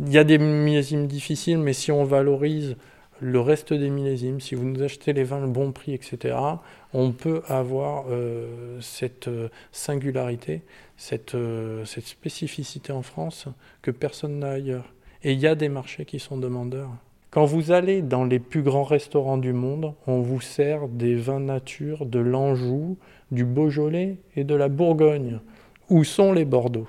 Il 0.00 0.12
y 0.12 0.18
a 0.18 0.24
des 0.24 0.38
millésimes 0.38 1.06
difficiles, 1.08 1.58
mais 1.58 1.72
si 1.72 1.90
on 1.90 2.04
valorise 2.04 2.76
le 3.20 3.40
reste 3.40 3.72
des 3.72 3.90
millésimes, 3.90 4.40
si 4.40 4.54
vous 4.54 4.64
nous 4.64 4.82
achetez 4.82 5.12
les 5.12 5.24
vins 5.24 5.40
le 5.40 5.48
bon 5.48 5.72
prix, 5.72 5.92
etc., 5.92 6.36
on 6.92 7.10
peut 7.10 7.42
avoir 7.48 8.04
euh, 8.08 8.78
cette 8.80 9.28
euh, 9.28 9.48
singularité, 9.72 10.62
cette, 10.96 11.34
euh, 11.34 11.84
cette 11.84 12.06
spécificité 12.06 12.92
en 12.92 13.02
France 13.02 13.48
que 13.82 13.90
personne 13.90 14.38
n'a 14.38 14.50
ailleurs. 14.50 14.94
Et 15.24 15.32
il 15.32 15.40
y 15.40 15.48
a 15.48 15.56
des 15.56 15.68
marchés 15.68 16.04
qui 16.04 16.20
sont 16.20 16.36
demandeurs. 16.36 16.90
Quand 17.30 17.44
vous 17.44 17.72
allez 17.72 18.00
dans 18.00 18.24
les 18.24 18.38
plus 18.38 18.62
grands 18.62 18.84
restaurants 18.84 19.36
du 19.36 19.52
monde, 19.52 19.94
on 20.06 20.20
vous 20.20 20.40
sert 20.40 20.88
des 20.88 21.14
vins 21.14 21.40
nature 21.40 22.06
de 22.06 22.20
l'Anjou, 22.20 22.96
du 23.32 23.44
Beaujolais 23.44 24.18
et 24.36 24.44
de 24.44 24.54
la 24.54 24.68
Bourgogne. 24.68 25.40
Où 25.90 26.04
sont 26.04 26.32
les 26.32 26.44
Bordeaux? 26.44 26.88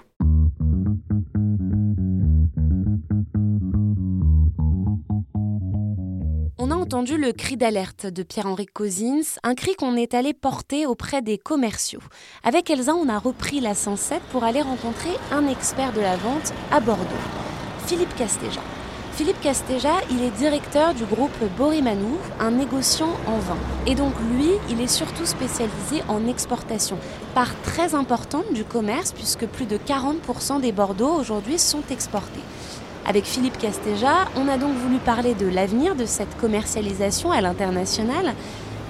Entendu 6.99 7.17
le 7.17 7.31
cri 7.31 7.55
d'alerte 7.55 8.07
de 8.07 8.23
Pierre-Henri 8.23 8.65
Cosins, 8.65 9.39
un 9.43 9.55
cri 9.55 9.73
qu'on 9.75 9.95
est 9.95 10.13
allé 10.13 10.33
porter 10.33 10.85
auprès 10.85 11.21
des 11.21 11.37
commerciaux. 11.37 12.01
Avec 12.43 12.69
Elsa, 12.69 12.93
on 12.93 13.07
a 13.07 13.17
repris 13.17 13.61
la 13.61 13.73
107 13.73 14.21
pour 14.33 14.43
aller 14.43 14.61
rencontrer 14.61 15.11
un 15.31 15.47
expert 15.47 15.93
de 15.93 16.01
la 16.01 16.17
vente 16.17 16.51
à 16.73 16.81
Bordeaux, 16.81 17.05
Philippe 17.87 18.13
Castéja. 18.17 18.59
Philippe 19.13 19.39
Castéja, 19.39 19.93
il 20.11 20.21
est 20.21 20.31
directeur 20.31 20.93
du 20.93 21.05
groupe 21.05 21.31
Borimanou, 21.57 22.17
un 22.37 22.51
négociant 22.51 23.15
en 23.27 23.37
vin. 23.37 23.57
Et 23.87 23.95
donc 23.95 24.11
lui, 24.33 24.49
il 24.69 24.81
est 24.81 24.87
surtout 24.87 25.25
spécialisé 25.25 26.03
en 26.09 26.27
exportation, 26.27 26.97
part 27.33 27.55
très 27.61 27.95
importante 27.95 28.51
du 28.51 28.65
commerce 28.65 29.13
puisque 29.13 29.45
plus 29.45 29.67
de 29.67 29.77
40% 29.77 30.59
des 30.59 30.73
Bordeaux 30.73 31.13
aujourd'hui 31.13 31.59
sont 31.59 31.83
exportés. 31.91 32.41
Avec 33.09 33.25
Philippe 33.25 33.57
Castéja, 33.57 34.29
on 34.35 34.47
a 34.47 34.59
donc 34.59 34.77
voulu 34.77 34.99
parler 34.99 35.33
de 35.33 35.47
l'avenir 35.47 35.95
de 35.95 36.05
cette 36.05 36.37
commercialisation 36.37 37.31
à 37.31 37.41
l'international 37.41 38.35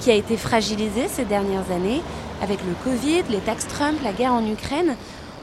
qui 0.02 0.12
a 0.12 0.14
été 0.14 0.36
fragilisée 0.36 1.08
ces 1.08 1.24
dernières 1.24 1.72
années 1.72 2.02
avec 2.42 2.60
le 2.66 2.74
Covid, 2.84 3.24
les 3.30 3.40
taxes 3.40 3.68
Trump, 3.68 3.98
la 4.04 4.12
guerre 4.12 4.34
en 4.34 4.46
Ukraine, 4.46 4.98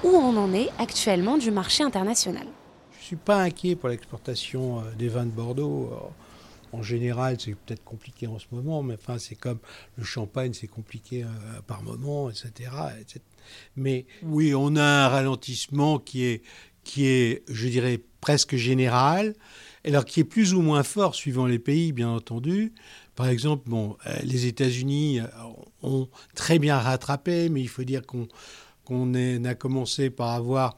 où 0.05 0.09
on 0.09 0.37
en 0.37 0.53
est 0.53 0.69
actuellement 0.79 1.39
du 1.39 1.51
marché 1.51 1.85
international? 1.85 2.47
Je 2.93 2.99
ne 2.99 3.05
suis 3.05 3.17
pas 3.17 3.41
inquiet 3.41 3.77
pour 3.77 3.89
l'exportation 3.89 4.81
euh, 4.81 4.83
des 4.99 5.09
vins 5.09 5.25
de 5.25 5.31
Bordeaux. 5.31 5.91
En 6.75 6.83
général, 6.83 7.39
c'est 7.41 7.55
peut-être 7.55 7.83
compliqué 7.83 8.27
en 8.27 8.39
ce 8.39 8.45
moment, 8.53 8.83
mais 8.83 8.95
enfin, 9.01 9.17
c'est 9.19 9.37
comme 9.37 9.59
le 9.97 10.05
champagne, 10.05 10.53
c'est 10.53 10.67
compliqué 10.67 11.23
euh, 11.23 11.29
par 11.67 11.83
moment, 11.83 12.29
etc., 12.29 12.71
Mais 13.75 14.05
oui, 14.23 14.55
on 14.55 14.77
a 14.77 14.85
un 14.85 15.09
ralentissement 15.09 15.99
qui 15.99 16.25
est, 16.25 16.43
qui 16.85 17.07
est, 17.07 17.43
je 17.49 17.69
dirais, 17.69 18.03
presque 18.27 18.57
général, 18.57 19.35
alors 19.85 20.05
qui 20.05 20.19
est 20.19 20.25
plus 20.25 20.53
ou 20.53 20.61
moins 20.61 20.83
fort 20.83 21.15
suivant 21.15 21.47
les 21.47 21.61
pays, 21.61 21.93
bien 21.93 22.09
entendu. 22.09 22.73
Par 23.15 23.29
exemple, 23.29 23.63
bon, 23.71 23.97
euh, 24.05 24.17
les 24.25 24.47
États-Unis 24.47 25.21
ont 25.85 26.09
très 26.35 26.59
bien 26.59 26.77
rattrapé, 26.77 27.49
mais 27.51 27.61
il 27.61 27.69
faut 27.69 27.85
dire 27.85 28.03
qu'on 28.05 29.15
a 29.45 29.55
commencé 29.55 30.11
par 30.11 30.31
avoir 30.31 30.77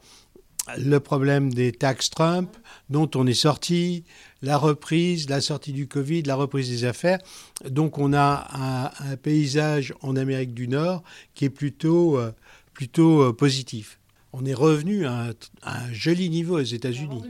le 0.77 0.99
problème 0.99 1.51
des 1.51 1.71
taxes 1.71 2.11
Trump, 2.11 2.55
dont 2.91 3.09
on 3.15 3.25
est 3.25 3.33
sorti, 3.33 4.03
la 4.43 4.55
reprise, 4.55 5.27
la 5.27 5.41
sortie 5.41 5.73
du 5.73 5.87
Covid, 5.87 6.21
la 6.21 6.35
reprise 6.35 6.69
des 6.69 6.85
affaires. 6.85 7.17
Donc 7.67 7.97
on 7.97 8.13
a 8.13 8.91
un, 9.09 9.17
paysage 9.17 9.95
en 10.01 10.15
Amérique 10.15 10.53
du 10.53 10.67
Nord 10.67 11.01
qui 11.33 11.45
est 11.45 11.49
plutôt, 11.49 12.19
euh, 12.19 12.31
plutôt 12.73 13.23
euh, 13.23 13.33
positif. 13.33 13.99
On 14.33 14.45
est 14.45 14.53
revenu 14.53 15.05
à 15.05 15.33
un, 15.63 15.93
joli 15.93 16.29
niveau 16.29 16.59
aux 16.59 16.63
États-Unis. 16.63 17.23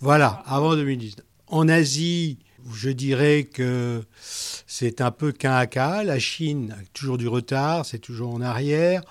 Voilà, 0.00 0.42
avant 0.46 0.74
2019. 0.74 1.24
En 1.48 1.68
Asie, 1.68 2.38
je 2.74 2.90
dirais 2.90 3.44
que 3.44 4.02
c'est 4.20 5.00
un 5.00 5.10
peu 5.10 5.32
qu'un 5.32 5.54
à 5.54 5.66
cas. 5.66 6.02
La 6.02 6.18
Chine 6.18 6.74
a 6.78 6.84
toujours 6.92 7.18
du 7.18 7.28
retard, 7.28 7.86
c'est 7.86 8.00
toujours 8.00 8.34
en 8.34 8.40
arrière. 8.40 9.02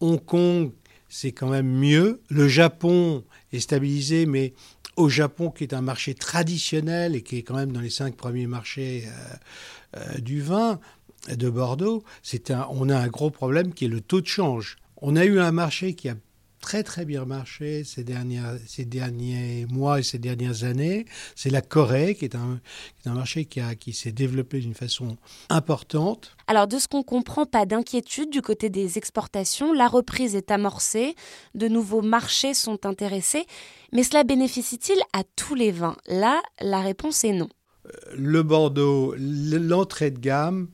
Hong 0.00 0.24
Kong 0.24 0.72
c'est 1.10 1.32
quand 1.32 1.48
même 1.48 1.66
mieux. 1.66 2.22
Le 2.30 2.48
Japon 2.48 3.24
est 3.52 3.60
stabilisé, 3.60 4.24
mais 4.24 4.54
au 4.96 5.08
Japon, 5.08 5.50
qui 5.50 5.64
est 5.64 5.74
un 5.74 5.82
marché 5.82 6.14
traditionnel 6.14 7.14
et 7.14 7.22
qui 7.22 7.36
est 7.36 7.42
quand 7.42 7.56
même 7.56 7.72
dans 7.72 7.80
les 7.80 7.90
cinq 7.90 8.16
premiers 8.16 8.46
marchés 8.46 9.04
euh, 9.06 9.98
euh, 9.98 10.18
du 10.18 10.40
vin 10.40 10.80
de 11.28 11.50
Bordeaux, 11.50 12.02
un, 12.48 12.66
on 12.70 12.88
a 12.88 12.96
un 12.96 13.08
gros 13.08 13.30
problème 13.30 13.74
qui 13.74 13.84
est 13.84 13.88
le 13.88 14.00
taux 14.00 14.20
de 14.20 14.26
change. 14.26 14.76
On 15.02 15.16
a 15.16 15.24
eu 15.24 15.38
un 15.40 15.52
marché 15.52 15.94
qui 15.94 16.08
a 16.08 16.14
très 16.60 16.82
très 16.82 17.04
bien 17.04 17.24
marché 17.24 17.84
ces, 17.84 18.04
dernières, 18.04 18.56
ces 18.66 18.84
derniers 18.84 19.66
mois 19.68 19.98
et 19.98 20.02
ces 20.02 20.18
dernières 20.18 20.64
années. 20.64 21.06
C'est 21.34 21.50
la 21.50 21.62
Corée 21.62 22.14
qui 22.14 22.26
est 22.26 22.36
un, 22.36 22.60
un 23.06 23.14
marché 23.14 23.46
qui, 23.46 23.60
a, 23.60 23.74
qui 23.74 23.92
s'est 23.92 24.12
développé 24.12 24.60
d'une 24.60 24.74
façon 24.74 25.16
importante. 25.48 26.36
Alors 26.46 26.68
de 26.68 26.78
ce 26.78 26.88
qu'on 26.88 27.02
comprend, 27.02 27.46
pas 27.46 27.66
d'inquiétude 27.66 28.30
du 28.30 28.42
côté 28.42 28.70
des 28.70 28.98
exportations. 28.98 29.72
La 29.72 29.88
reprise 29.88 30.36
est 30.36 30.50
amorcée, 30.50 31.14
de 31.54 31.68
nouveaux 31.68 32.02
marchés 32.02 32.54
sont 32.54 32.86
intéressés. 32.86 33.46
Mais 33.92 34.02
cela 34.02 34.22
bénéficie-t-il 34.22 35.00
à 35.12 35.22
tous 35.36 35.54
les 35.54 35.72
vins? 35.72 35.96
Là, 36.06 36.40
la 36.60 36.80
réponse 36.80 37.24
est 37.24 37.32
non. 37.32 37.48
Euh, 37.86 37.90
le 38.16 38.42
Bordeaux, 38.42 39.14
l'entrée 39.18 40.10
de 40.10 40.18
gamme, 40.18 40.68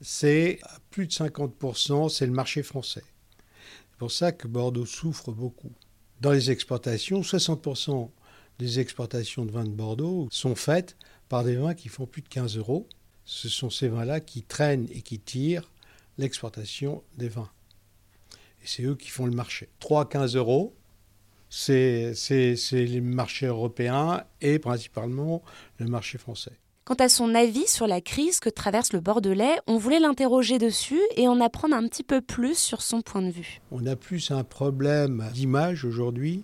c'est 0.00 0.58
plus 0.90 1.06
de 1.06 1.12
50%, 1.12 2.08
c'est 2.08 2.26
le 2.26 2.32
marché 2.32 2.62
français 2.62 3.04
pour 4.00 4.10
ça 4.10 4.32
que 4.32 4.48
Bordeaux 4.48 4.86
souffre 4.86 5.30
beaucoup. 5.30 5.72
Dans 6.22 6.32
les 6.32 6.50
exportations, 6.50 7.20
60% 7.20 8.08
des 8.58 8.80
exportations 8.80 9.44
de 9.44 9.50
vins 9.50 9.64
de 9.64 9.68
Bordeaux 9.68 10.26
sont 10.30 10.54
faites 10.54 10.96
par 11.28 11.44
des 11.44 11.56
vins 11.56 11.74
qui 11.74 11.90
font 11.90 12.06
plus 12.06 12.22
de 12.22 12.28
15 12.28 12.56
euros. 12.56 12.88
Ce 13.26 13.50
sont 13.50 13.68
ces 13.68 13.88
vins-là 13.88 14.20
qui 14.20 14.42
traînent 14.42 14.88
et 14.90 15.02
qui 15.02 15.18
tirent 15.18 15.70
l'exportation 16.16 17.04
des 17.18 17.28
vins. 17.28 17.50
Et 18.62 18.66
c'est 18.66 18.84
eux 18.84 18.94
qui 18.94 19.10
font 19.10 19.26
le 19.26 19.32
marché. 19.32 19.68
3 19.80 20.00
à 20.00 20.04
15 20.06 20.34
euros, 20.34 20.74
c'est 21.50 22.14
les 22.72 23.00
marchés 23.02 23.48
européens 23.48 24.24
et 24.40 24.58
principalement 24.58 25.42
le 25.76 25.88
marché 25.88 26.16
français. 26.16 26.58
Quant 26.84 26.94
à 26.94 27.08
son 27.08 27.34
avis 27.34 27.68
sur 27.68 27.86
la 27.86 28.00
crise 28.00 28.40
que 28.40 28.48
traverse 28.48 28.92
le 28.92 29.00
Bordelais, 29.00 29.58
on 29.66 29.76
voulait 29.76 30.00
l'interroger 30.00 30.58
dessus 30.58 31.00
et 31.16 31.28
en 31.28 31.40
apprendre 31.40 31.76
un 31.76 31.86
petit 31.86 32.02
peu 32.02 32.20
plus 32.20 32.58
sur 32.58 32.82
son 32.82 33.02
point 33.02 33.22
de 33.22 33.30
vue. 33.30 33.60
On 33.70 33.86
a 33.86 33.96
plus 33.96 34.30
un 34.30 34.42
problème 34.44 35.28
d'image 35.32 35.84
aujourd'hui, 35.84 36.42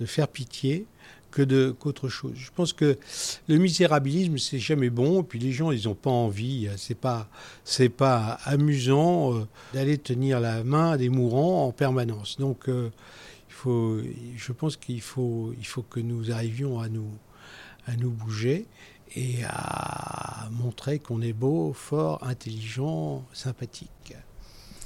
de 0.00 0.06
faire 0.06 0.28
pitié, 0.28 0.86
que 1.34 1.42
de 1.42 1.72
qu'autre 1.72 2.08
chose. 2.08 2.34
Je 2.36 2.50
pense 2.54 2.72
que 2.72 2.96
le 3.48 3.58
misérabilisme 3.58 4.38
c'est 4.38 4.60
jamais 4.60 4.90
bon, 4.90 5.24
puis 5.24 5.40
les 5.40 5.50
gens 5.50 5.72
ils 5.72 5.86
n'ont 5.88 5.96
pas 5.96 6.10
envie, 6.10 6.68
c'est 6.76 6.96
pas 6.96 7.28
c'est 7.64 7.88
pas 7.88 8.38
amusant 8.44 9.34
euh, 9.34 9.46
d'aller 9.74 9.98
tenir 9.98 10.38
la 10.38 10.62
main 10.62 10.96
des 10.96 11.08
mourants 11.08 11.66
en 11.66 11.72
permanence. 11.72 12.38
Donc 12.38 12.68
euh, 12.68 12.90
il 13.48 13.52
faut, 13.52 13.98
je 14.36 14.52
pense 14.52 14.76
qu'il 14.76 15.00
faut 15.00 15.52
il 15.58 15.66
faut 15.66 15.82
que 15.82 15.98
nous 15.98 16.30
arrivions 16.30 16.78
à 16.78 16.88
nous 16.88 17.10
à 17.86 17.96
nous 17.96 18.10
bouger 18.10 18.66
et 19.14 19.44
à 19.48 20.48
montrer 20.50 20.98
qu'on 20.98 21.22
est 21.22 21.32
beau, 21.32 21.72
fort, 21.72 22.22
intelligent, 22.24 23.24
sympathique. 23.32 24.14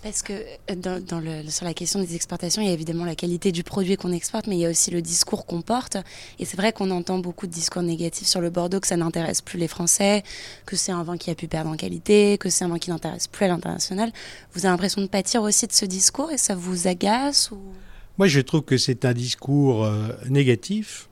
Parce 0.02 0.22
que 0.22 0.32
euh, 0.32 0.74
dans, 0.76 1.20
le, 1.20 1.50
sur 1.50 1.64
la 1.64 1.74
question 1.74 2.00
des 2.00 2.14
exportations, 2.14 2.62
il 2.62 2.68
y 2.68 2.70
a 2.70 2.74
évidemment 2.74 3.04
la 3.04 3.16
qualité 3.16 3.50
du 3.50 3.64
produit 3.64 3.96
qu'on 3.96 4.12
exporte, 4.12 4.46
mais 4.46 4.56
il 4.56 4.60
y 4.60 4.66
a 4.66 4.70
aussi 4.70 4.90
le 4.90 5.02
discours 5.02 5.44
qu'on 5.44 5.60
porte. 5.60 5.96
Et 6.38 6.44
c'est 6.44 6.56
vrai 6.56 6.72
qu'on 6.72 6.90
entend 6.90 7.18
beaucoup 7.18 7.46
de 7.46 7.52
discours 7.52 7.82
négatifs 7.82 8.28
sur 8.28 8.40
le 8.40 8.50
Bordeaux, 8.50 8.78
que 8.78 8.86
ça 8.86 8.96
n'intéresse 8.96 9.40
plus 9.40 9.58
les 9.58 9.66
Français, 9.66 10.22
que 10.66 10.76
c'est 10.76 10.92
un 10.92 11.02
vin 11.02 11.16
qui 11.16 11.30
a 11.30 11.34
pu 11.34 11.48
perdre 11.48 11.70
en 11.70 11.76
qualité, 11.76 12.38
que 12.38 12.48
c'est 12.48 12.64
un 12.64 12.68
vin 12.68 12.78
qui 12.78 12.90
n'intéresse 12.90 13.26
plus 13.26 13.44
à 13.44 13.48
l'international. 13.48 14.12
Vous 14.52 14.66
avez 14.66 14.72
l'impression 14.72 15.02
de 15.02 15.08
pâtir 15.08 15.42
aussi 15.42 15.66
de 15.66 15.72
ce 15.72 15.84
discours 15.84 16.30
et 16.30 16.38
ça 16.38 16.54
vous 16.54 16.86
agace 16.86 17.50
ou... 17.50 17.58
Moi, 18.18 18.26
je 18.26 18.40
trouve 18.40 18.62
que 18.62 18.76
c'est 18.78 19.04
un 19.04 19.12
discours 19.12 19.84
euh, 19.84 20.08
négatif 20.28 21.07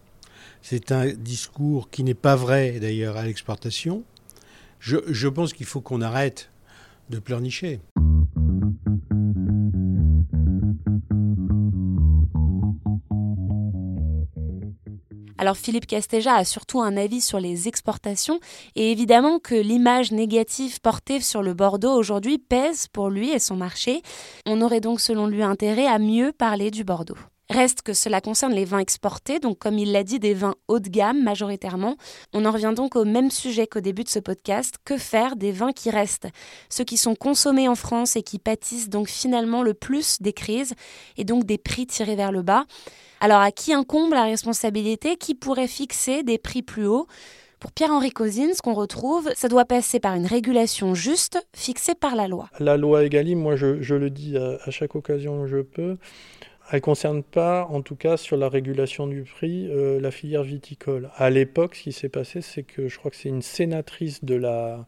c'est 0.62 0.92
un 0.92 1.06
discours 1.06 1.90
qui 1.90 2.04
n'est 2.04 2.14
pas 2.14 2.36
vrai 2.36 2.80
d'ailleurs 2.80 3.16
à 3.16 3.25
l'exportation. 3.25 4.04
Je, 4.80 5.28
pense 5.28 5.52
qu'il 5.52 5.66
faut 5.66 5.80
qu'on 5.80 6.00
arrête 6.00 6.50
de 7.10 7.18
pleurnicher. 7.18 7.80
Alors 15.38 15.56
Philippe 15.56 15.86
Castéja 15.86 16.34
a 16.34 16.44
surtout 16.44 16.80
un 16.80 16.96
avis 16.96 17.20
sur 17.20 17.38
les 17.38 17.68
exportations 17.68 18.40
et 18.75 18.90
évidemment 18.90 19.38
que 19.38 19.54
l'image 19.54 20.10
négative 20.10 20.80
portée 20.80 21.20
sur 21.20 21.42
le 21.42 21.52
Bordeaux 21.52 21.92
aujourd'hui 21.92 22.38
pèse 22.38 22.88
pour 22.88 23.10
lui 23.10 23.30
et 23.30 23.38
son 23.38 23.56
marché. 23.56 24.02
On 24.46 24.62
aurait 24.62 24.80
donc 24.80 25.00
selon 25.00 25.26
lui 25.26 25.42
intérêt 25.42 25.86
à 25.86 25.98
mieux 25.98 26.32
parler 26.32 26.70
du 26.70 26.84
Bordeaux. 26.84 27.18
Reste 27.48 27.82
que 27.82 27.92
cela 27.92 28.20
concerne 28.20 28.52
les 28.52 28.64
vins 28.64 28.80
exportés, 28.80 29.38
donc 29.38 29.58
comme 29.58 29.78
il 29.78 29.92
l'a 29.92 30.02
dit, 30.02 30.18
des 30.18 30.34
vins 30.34 30.56
haut 30.66 30.80
de 30.80 30.88
gamme 30.88 31.22
majoritairement. 31.22 31.96
On 32.32 32.44
en 32.44 32.50
revient 32.50 32.72
donc 32.74 32.96
au 32.96 33.04
même 33.04 33.30
sujet 33.30 33.68
qu'au 33.68 33.80
début 33.80 34.02
de 34.02 34.08
ce 34.08 34.18
podcast. 34.18 34.76
Que 34.84 34.98
faire 34.98 35.36
des 35.36 35.52
vins 35.52 35.72
qui 35.72 35.90
restent? 35.90 36.28
Ceux 36.68 36.84
qui 36.84 36.96
sont 36.96 37.14
consommés 37.14 37.68
en 37.68 37.76
France 37.76 38.16
et 38.16 38.22
qui 38.22 38.38
pâtissent 38.38 38.88
donc 38.88 39.08
finalement 39.08 39.62
le 39.62 39.74
plus 39.74 40.20
des 40.20 40.32
crises 40.32 40.74
et 41.16 41.24
donc 41.24 41.44
des 41.44 41.58
prix 41.58 41.86
tirés 41.86 42.16
vers 42.16 42.32
le 42.32 42.42
bas. 42.42 42.64
Alors 43.20 43.40
à 43.40 43.52
qui 43.52 43.72
incombe 43.72 44.12
la 44.12 44.24
responsabilité? 44.24 45.16
Qui 45.16 45.34
pourrait 45.34 45.68
fixer 45.68 46.24
des 46.24 46.38
prix 46.38 46.62
plus 46.62 46.86
hauts? 46.86 47.06
Pour 47.60 47.72
Pierre-Henri 47.72 48.10
Cosine, 48.10 48.52
ce 48.52 48.60
qu'on 48.60 48.74
retrouve, 48.74 49.30
ça 49.34 49.48
doit 49.48 49.64
passer 49.64 49.98
par 49.98 50.14
une 50.14 50.26
régulation 50.26 50.94
juste, 50.94 51.38
fixée 51.54 51.94
par 51.94 52.14
la 52.14 52.28
loi. 52.28 52.50
La 52.60 52.76
loi 52.76 53.04
Egalim, 53.04 53.38
moi 53.38 53.56
je, 53.56 53.94
le 53.94 54.10
dis 54.10 54.36
à, 54.36 54.70
chaque 54.70 54.94
occasion 54.94 55.40
où 55.40 55.46
je 55.46 55.62
peux, 55.62 55.96
elle 56.70 56.78
ne 56.78 56.80
concerne 56.80 57.23
pas, 57.23 57.66
en 57.70 57.82
tout 57.82 57.96
cas 57.96 58.16
sur 58.16 58.37
la 58.37 58.49
régulation 58.49 59.06
du 59.06 59.23
prix, 59.23 59.68
euh, 59.70 60.00
la 60.00 60.11
filière 60.11 60.42
viticole. 60.42 61.11
À 61.16 61.30
l'époque, 61.30 61.76
ce 61.76 61.82
qui 61.85 61.92
s'est 61.92 62.08
passé, 62.08 62.40
c'est 62.40 62.64
que 62.64 62.88
je 62.88 62.99
crois 62.99 63.11
que 63.11 63.16
c'est 63.16 63.28
une 63.28 63.42
sénatrice 63.42 64.25
de 64.25 64.35
la 64.35 64.87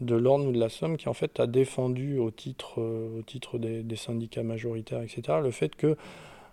de 0.00 0.16
l'Orne 0.16 0.48
ou 0.48 0.52
de 0.52 0.58
la 0.58 0.68
Somme 0.68 0.96
qui 0.96 1.08
en 1.08 1.14
fait 1.14 1.38
a 1.38 1.46
défendu 1.46 2.18
au 2.18 2.32
titre, 2.32 2.80
euh, 2.80 3.20
au 3.20 3.22
titre 3.22 3.58
des, 3.58 3.84
des, 3.84 3.96
syndicats 3.96 4.42
majoritaires, 4.42 5.02
etc., 5.02 5.38
le 5.40 5.52
fait 5.52 5.76
que 5.76 5.96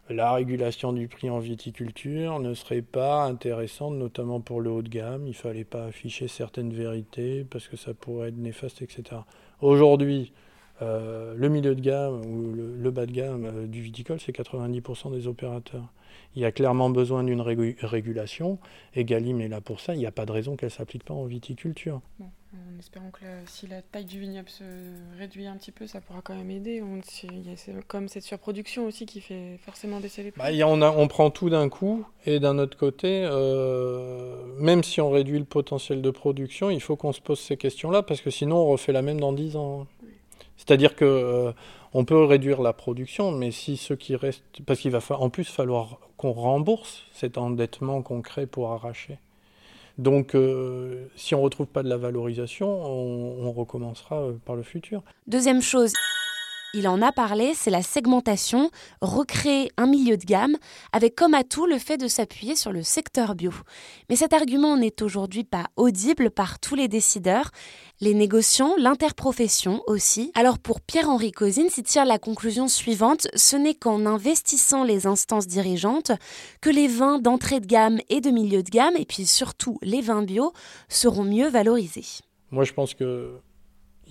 la 0.09 0.31
régulation 0.33 0.93
du 0.93 1.07
prix 1.07 1.29
en 1.29 1.39
viticulture 1.39 2.39
ne 2.39 2.53
serait 2.53 2.81
pas 2.81 3.23
intéressante, 3.23 3.95
notamment 3.95 4.41
pour 4.41 4.61
le 4.61 4.69
haut 4.69 4.81
de 4.81 4.89
gamme. 4.89 5.25
Il 5.25 5.29
ne 5.29 5.35
fallait 5.35 5.63
pas 5.63 5.85
afficher 5.85 6.27
certaines 6.27 6.73
vérités 6.73 7.45
parce 7.49 7.67
que 7.67 7.77
ça 7.77 7.93
pourrait 7.93 8.29
être 8.29 8.37
néfaste, 8.37 8.81
etc. 8.81 9.21
Aujourd'hui, 9.61 10.33
euh, 10.81 11.33
le 11.35 11.49
milieu 11.49 11.75
de 11.75 11.81
gamme 11.81 12.21
ou 12.25 12.53
le, 12.53 12.91
bas 12.91 13.05
de 13.05 13.11
gamme 13.11 13.45
euh, 13.45 13.67
du 13.67 13.81
viticole, 13.81 14.19
c'est 14.19 14.35
90% 14.35 15.11
des 15.11 15.27
opérateurs. 15.27 15.87
Il 16.35 16.41
y 16.41 16.45
a 16.45 16.51
clairement 16.51 16.89
besoin 16.89 17.23
d'une 17.23 17.41
régulation. 17.41 18.57
Et 18.95 19.03
Galim 19.03 19.41
est 19.41 19.47
là 19.47 19.61
pour 19.61 19.79
ça. 19.79 19.93
Il 19.95 19.99
n'y 19.99 20.05
a 20.05 20.11
pas 20.11 20.25
de 20.25 20.31
raison 20.31 20.55
qu'elle 20.55 20.67
ne 20.67 20.71
s'applique 20.73 21.03
pas 21.03 21.13
en 21.13 21.25
viticulture. 21.25 22.01
en 22.21 22.79
espérant 22.79 23.11
que 23.11 23.25
si 23.45 23.67
la 23.67 23.81
taille 23.81 24.05
du 24.05 24.19
vignoble 24.19 24.47
se 24.49 24.63
réduit 25.17 25.45
un 25.45 25.57
petit 25.57 25.71
peu, 25.71 25.87
ça 25.87 25.99
pourra 25.99 26.21
quand 26.21 26.35
même 26.35 26.49
aider. 26.49 26.81
On, 26.81 27.01
il 27.31 27.47
y 27.47 27.49
a 27.49 27.81
comme 27.87 28.07
cette 28.07 28.23
surproduction 28.23 28.85
aussi 28.85 29.05
qui 29.05 29.19
fait 29.19 29.57
forcément 29.65 29.99
baisser 29.99 30.23
les 30.23 30.31
prix. 30.31 30.57
Bah, 30.57 30.67
on, 30.67 30.81
on, 30.81 31.07
prend 31.09 31.31
tout 31.31 31.49
d'un 31.49 31.67
coup. 31.67 32.05
Et 32.25 32.39
d'un 32.39 32.57
autre 32.59 32.77
côté, 32.77 33.25
euh, 33.29 34.35
même 34.57 34.83
si 34.83 35.01
on 35.01 35.11
réduit 35.11 35.39
le 35.39 35.45
potentiel 35.45 36.01
de 36.01 36.11
production, 36.11 36.69
il 36.69 36.81
faut 36.81 36.95
qu'on 36.95 37.11
se 37.11 37.21
pose 37.21 37.39
ces 37.39 37.57
questions-là 37.57 38.03
parce 38.03 38.21
que 38.21 38.29
sinon 38.29 38.57
on 38.57 38.67
refait 38.67 38.93
la 38.93 39.01
même 39.01 39.19
dans 39.19 39.33
10 39.33 39.57
ans. 39.57 39.87
C'est-à-dire 40.65 40.95
que 40.95 41.05
euh, 41.05 41.51
on 41.93 42.05
peut 42.05 42.23
réduire 42.23 42.61
la 42.61 42.71
production, 42.71 43.31
mais 43.31 43.49
si 43.49 43.77
ce 43.77 43.95
qui 43.95 44.15
reste, 44.15 44.43
parce 44.67 44.79
qu'il 44.79 44.91
va 44.91 44.99
en 45.09 45.29
plus 45.31 45.49
falloir 45.49 45.97
qu'on 46.17 46.33
rembourse 46.33 47.03
cet 47.13 47.39
endettement 47.39 48.03
qu'on 48.03 48.21
crée 48.21 48.45
pour 48.45 48.71
arracher. 48.71 49.17
Donc, 49.97 50.35
euh, 50.35 51.07
si 51.15 51.33
on 51.33 51.39
ne 51.39 51.43
retrouve 51.43 51.65
pas 51.65 51.81
de 51.81 51.89
la 51.89 51.97
valorisation, 51.97 52.69
on, 52.69 53.51
recommencera 53.51 54.21
euh, 54.21 54.33
par 54.45 54.55
le 54.55 54.63
futur. 54.63 55.01
Deuxième 55.27 55.61
chose, 55.61 55.93
il 56.73 56.87
en 56.87 57.01
a 57.01 57.11
parlé, 57.11 57.53
c'est 57.53 57.69
la 57.69 57.83
segmentation, 57.83 58.69
recréer 59.01 59.71
un 59.77 59.87
milieu 59.87 60.17
de 60.17 60.23
gamme, 60.23 60.55
avec 60.93 61.15
comme 61.15 61.33
atout 61.33 61.65
le 61.65 61.77
fait 61.77 61.97
de 61.97 62.07
s'appuyer 62.07 62.55
sur 62.55 62.71
le 62.71 62.83
secteur 62.83 63.35
bio. 63.35 63.51
Mais 64.09 64.15
cet 64.15 64.33
argument 64.33 64.77
n'est 64.77 65.01
aujourd'hui 65.01 65.43
pas 65.43 65.67
audible 65.75 66.31
par 66.31 66.59
tous 66.59 66.75
les 66.75 66.87
décideurs, 66.87 67.51
les 67.99 68.13
négociants, 68.13 68.75
l'interprofession 68.77 69.83
aussi. 69.87 70.31
Alors 70.33 70.59
pour 70.59 70.81
Pierre-Henri 70.81 71.31
Cosine 71.31 71.69
s'y 71.69 71.83
tire 71.83 72.05
la 72.05 72.19
conclusion 72.19 72.67
suivante, 72.67 73.27
ce 73.35 73.55
n'est 73.57 73.75
qu'en 73.75 74.05
investissant 74.05 74.83
les 74.83 75.07
instances 75.07 75.47
dirigeantes 75.47 76.11
que 76.61 76.69
les 76.69 76.87
vins 76.87 77.19
d'entrée 77.19 77.59
de 77.59 77.67
gamme 77.67 77.99
et 78.09 78.21
de 78.21 78.29
milieu 78.29 78.63
de 78.63 78.69
gamme, 78.69 78.95
et 78.97 79.05
puis 79.05 79.25
surtout 79.25 79.77
les 79.81 80.01
vins 80.01 80.23
bio, 80.23 80.53
seront 80.89 81.23
mieux 81.23 81.49
valorisés. 81.49 82.21
Moi 82.49 82.63
je 82.63 82.73
pense 82.73 82.93
que 82.93 83.39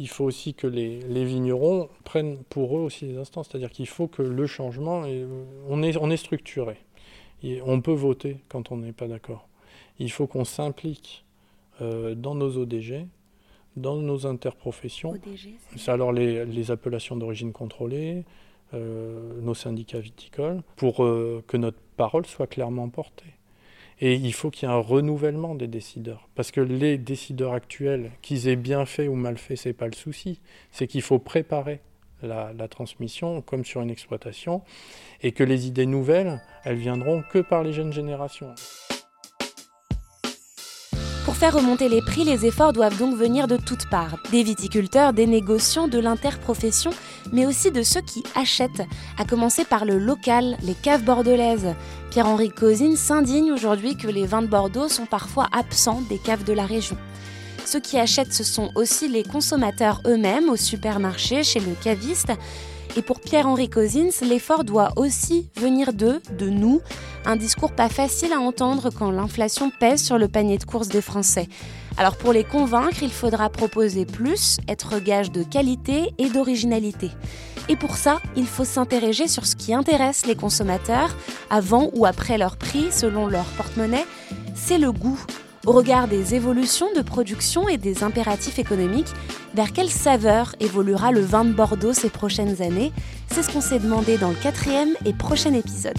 il 0.01 0.09
faut 0.09 0.25
aussi 0.25 0.55
que 0.55 0.67
les, 0.67 1.25
vignerons 1.27 1.91
prennent 2.05 2.39
pour 2.49 2.77
eux 2.79 2.81
aussi 2.81 3.05
les 3.05 3.19
instants. 3.19 3.43
C'est-à-dire 3.43 3.71
qu'il 3.71 3.87
faut 3.87 4.09
que 4.09 4.23
le 4.23 4.47
changement, 4.47 5.03
on, 5.69 5.83
est, 5.83 5.97
on 5.99 6.11
est 6.11 6.17
structuré. 6.17 6.79
Et 7.43 7.61
on 7.63 7.83
peut 7.83 7.93
voter 7.93 8.39
quand 8.49 8.73
on 8.73 8.79
n'est 8.79 8.95
pas 8.95 9.09
d'accord. 9.09 9.47
Il 9.99 10.11
faut 10.11 10.27
qu'on 10.27 10.47
s'implique 10.47 11.27
euh, 11.83 12.15
dans 12.15 12.35
nos 12.35 12.57
ODG, 12.57 13.07
dans 13.77 13.97
nos 13.97 14.27
interprofessions. 14.27 15.15
c'est 15.77 15.91
alors 15.91 16.13
les, 16.13 16.71
appellations 16.71 17.17
d'origine 17.17 17.53
contrôlée, 17.53 18.25
euh, 18.73 19.39
nos 19.43 19.55
syndicats 19.55 20.01
viticoles, 20.01 20.63
pour 20.77 21.05
euh, 21.05 21.45
que 21.47 21.59
notre 21.59 21.79
parole 21.99 22.25
soit 22.25 22.47
clairement 22.47 22.89
portée. 22.89 23.35
Et 24.01 24.15
il 24.15 24.33
faut 24.33 24.51
qu'il 24.51 24.69
y 24.69 24.73
ait 24.73 24.75
un 24.75 24.79
renouvellement 24.79 25.55
des 25.55 25.67
décideurs. 25.67 26.29
Parce 26.35 26.51
que 26.51 26.61
les 26.61 26.97
décideurs 26.97 27.53
actuels, 27.53 28.11
qu'ils 28.23 28.49
aient 28.49 28.57
bien 28.57 28.87
fait 28.87 29.09
ou 29.09 29.15
mal 29.15 29.37
fait, 29.37 29.57
ce 29.57 29.69
n'est 29.69 29.75
pas 29.75 29.87
le 29.87 29.93
souci. 29.93 30.41
C'est 30.73 30.87
qu'il 30.87 31.03
faut 31.03 31.19
préparer 31.19 31.81
la, 32.23 32.53
la, 32.57 32.69
transmission 32.69 33.43
comme 33.43 33.65
sur 33.65 33.83
une 33.83 33.91
exploitation 33.91 34.63
et 35.23 35.33
que 35.33 35.45
les 35.45 35.67
idées 35.67 35.87
nouvelles, 35.87 36.41
elles 36.65 36.77
viendront 36.77 37.23
que 37.31 37.39
par 37.39 37.63
les 37.63 37.73
jeunes 37.73 37.93
générations. 37.93 38.55
Pour 41.25 41.37
faire 41.37 41.55
remonter 41.55 41.89
les 41.89 42.01
prix, 42.01 42.25
les 42.25 42.47
efforts 42.47 42.73
doivent 42.73 42.99
donc 42.99 43.15
venir 43.15 43.47
de 43.47 43.57
toutes 43.57 43.89
parts. 43.89 44.17
Des 44.33 44.43
viticulteurs, 44.43 45.13
des 45.13 45.27
négociants, 45.27 45.87
de 45.87 45.99
l'interprofession, 45.99 46.91
mais 47.33 47.47
aussi 47.47 47.71
de 47.71 47.83
ceux 47.83 48.01
qui 48.01 48.23
achètent, 48.35 48.83
à 49.19 49.25
commencer 49.25 49.65
par 49.65 49.85
le 49.85 49.99
local, 49.99 50.57
les 50.63 50.75
caves 50.75 51.05
bordelaises. 51.05 51.75
Pierre-Henri 52.11 52.51
Cosine 52.51 52.97
s'indigne 52.97 53.53
aujourd'hui 53.53 53.97
que 53.97 54.09
les 54.09 54.27
vins 54.27 54.43
de 54.43 54.47
Bordeaux 54.49 54.89
sont 54.89 55.07
parfois 55.07 55.49
absents 55.53 56.03
des 56.09 56.19
caves 56.19 56.45
de 56.45 56.53
la 56.53 56.67
région. 56.67 56.97
Ceux 57.65 57.81
qui 57.81 57.99
achètent, 57.99 58.33
ce 58.33 58.45
sont 58.45 58.71
aussi 58.75 59.07
les 59.07 59.23
consommateurs 59.23 60.01
eux-mêmes 60.07 60.49
au 60.49 60.57
supermarché, 60.57 61.45
chez 61.45 61.61
le 61.61 61.75
caviste, 61.83 62.33
et 62.97 63.03
pour 63.03 63.21
Pierre-Henri 63.21 63.69
Cosins, 63.69 64.11
l'effort 64.23 64.65
doit 64.65 64.91
aussi 64.97 65.49
venir 65.57 65.93
de 65.93 66.21
nous. 66.41 66.81
Un 67.25 67.37
discours 67.37 67.73
pas 67.73 67.89
facile 67.89 68.33
à 68.33 68.41
entendre 68.41 68.91
quand 68.91 69.13
l'inflation 69.13 69.71
pèse 69.71 70.03
sur 70.03 70.19
le 70.19 70.27
panier 70.27 70.59
de 70.59 70.65
courses 70.65 70.89
des 70.89 71.01
Français. 71.03 71.49
Alors 72.01 72.17
pour 72.17 72.33
les 72.33 72.45
convaincre, 72.45 73.03
il 73.03 73.13
faudra 73.13 73.51
proposer 73.51 74.07
plus, 74.07 74.57
être 74.69 75.01
gage 75.01 75.31
de 75.33 75.43
qualité 75.43 76.15
et 76.17 76.31
d'originalité. 76.31 77.11
Et 77.69 77.77
pour 77.77 77.95
ça, 77.97 78.21
il 78.37 78.47
faut 78.47 78.65
s'interroger 78.65 79.29
sur 79.29 79.45
ce 79.45 79.55
qui 79.55 79.75
intéresse 79.75 80.25
les 80.25 80.35
consommateurs, 80.35 81.15
avant 81.51 81.91
ou 81.93 82.07
après 82.07 82.39
leur 82.39 82.57
prix, 82.57 82.87
selon 82.91 83.27
leur 83.27 83.45
porte-monnaie, 83.45 84.07
c'est 84.55 84.79
le 84.79 84.93
goût 84.93 85.21
au 85.67 85.73
regard 85.73 86.09
des 86.09 86.35
évolutions 86.35 86.89
de 86.97 87.03
production 87.03 87.69
et 87.69 87.77
des 87.77 88.03
impératifs 88.03 88.59
économiques, 88.59 89.13
vers 89.55 89.75
quelle 89.75 89.91
saveur 89.91 90.55
évoluera 90.59 91.13
le 91.13 91.21
vin 91.21 91.45
de 91.45 91.53
Bordeaux 91.53 91.93
ces 91.93 92.09
prochaines 92.09 92.63
années? 92.63 92.93
C'est 93.31 93.43
ce 93.43 93.53
qu'on 93.53 93.61
s'est 93.61 93.79
demandé 93.79 94.17
dans 94.17 94.31
le 94.31 94.37
quatrième 94.37 94.95
et 95.05 95.13
prochain 95.13 95.53
épisode. 95.53 95.99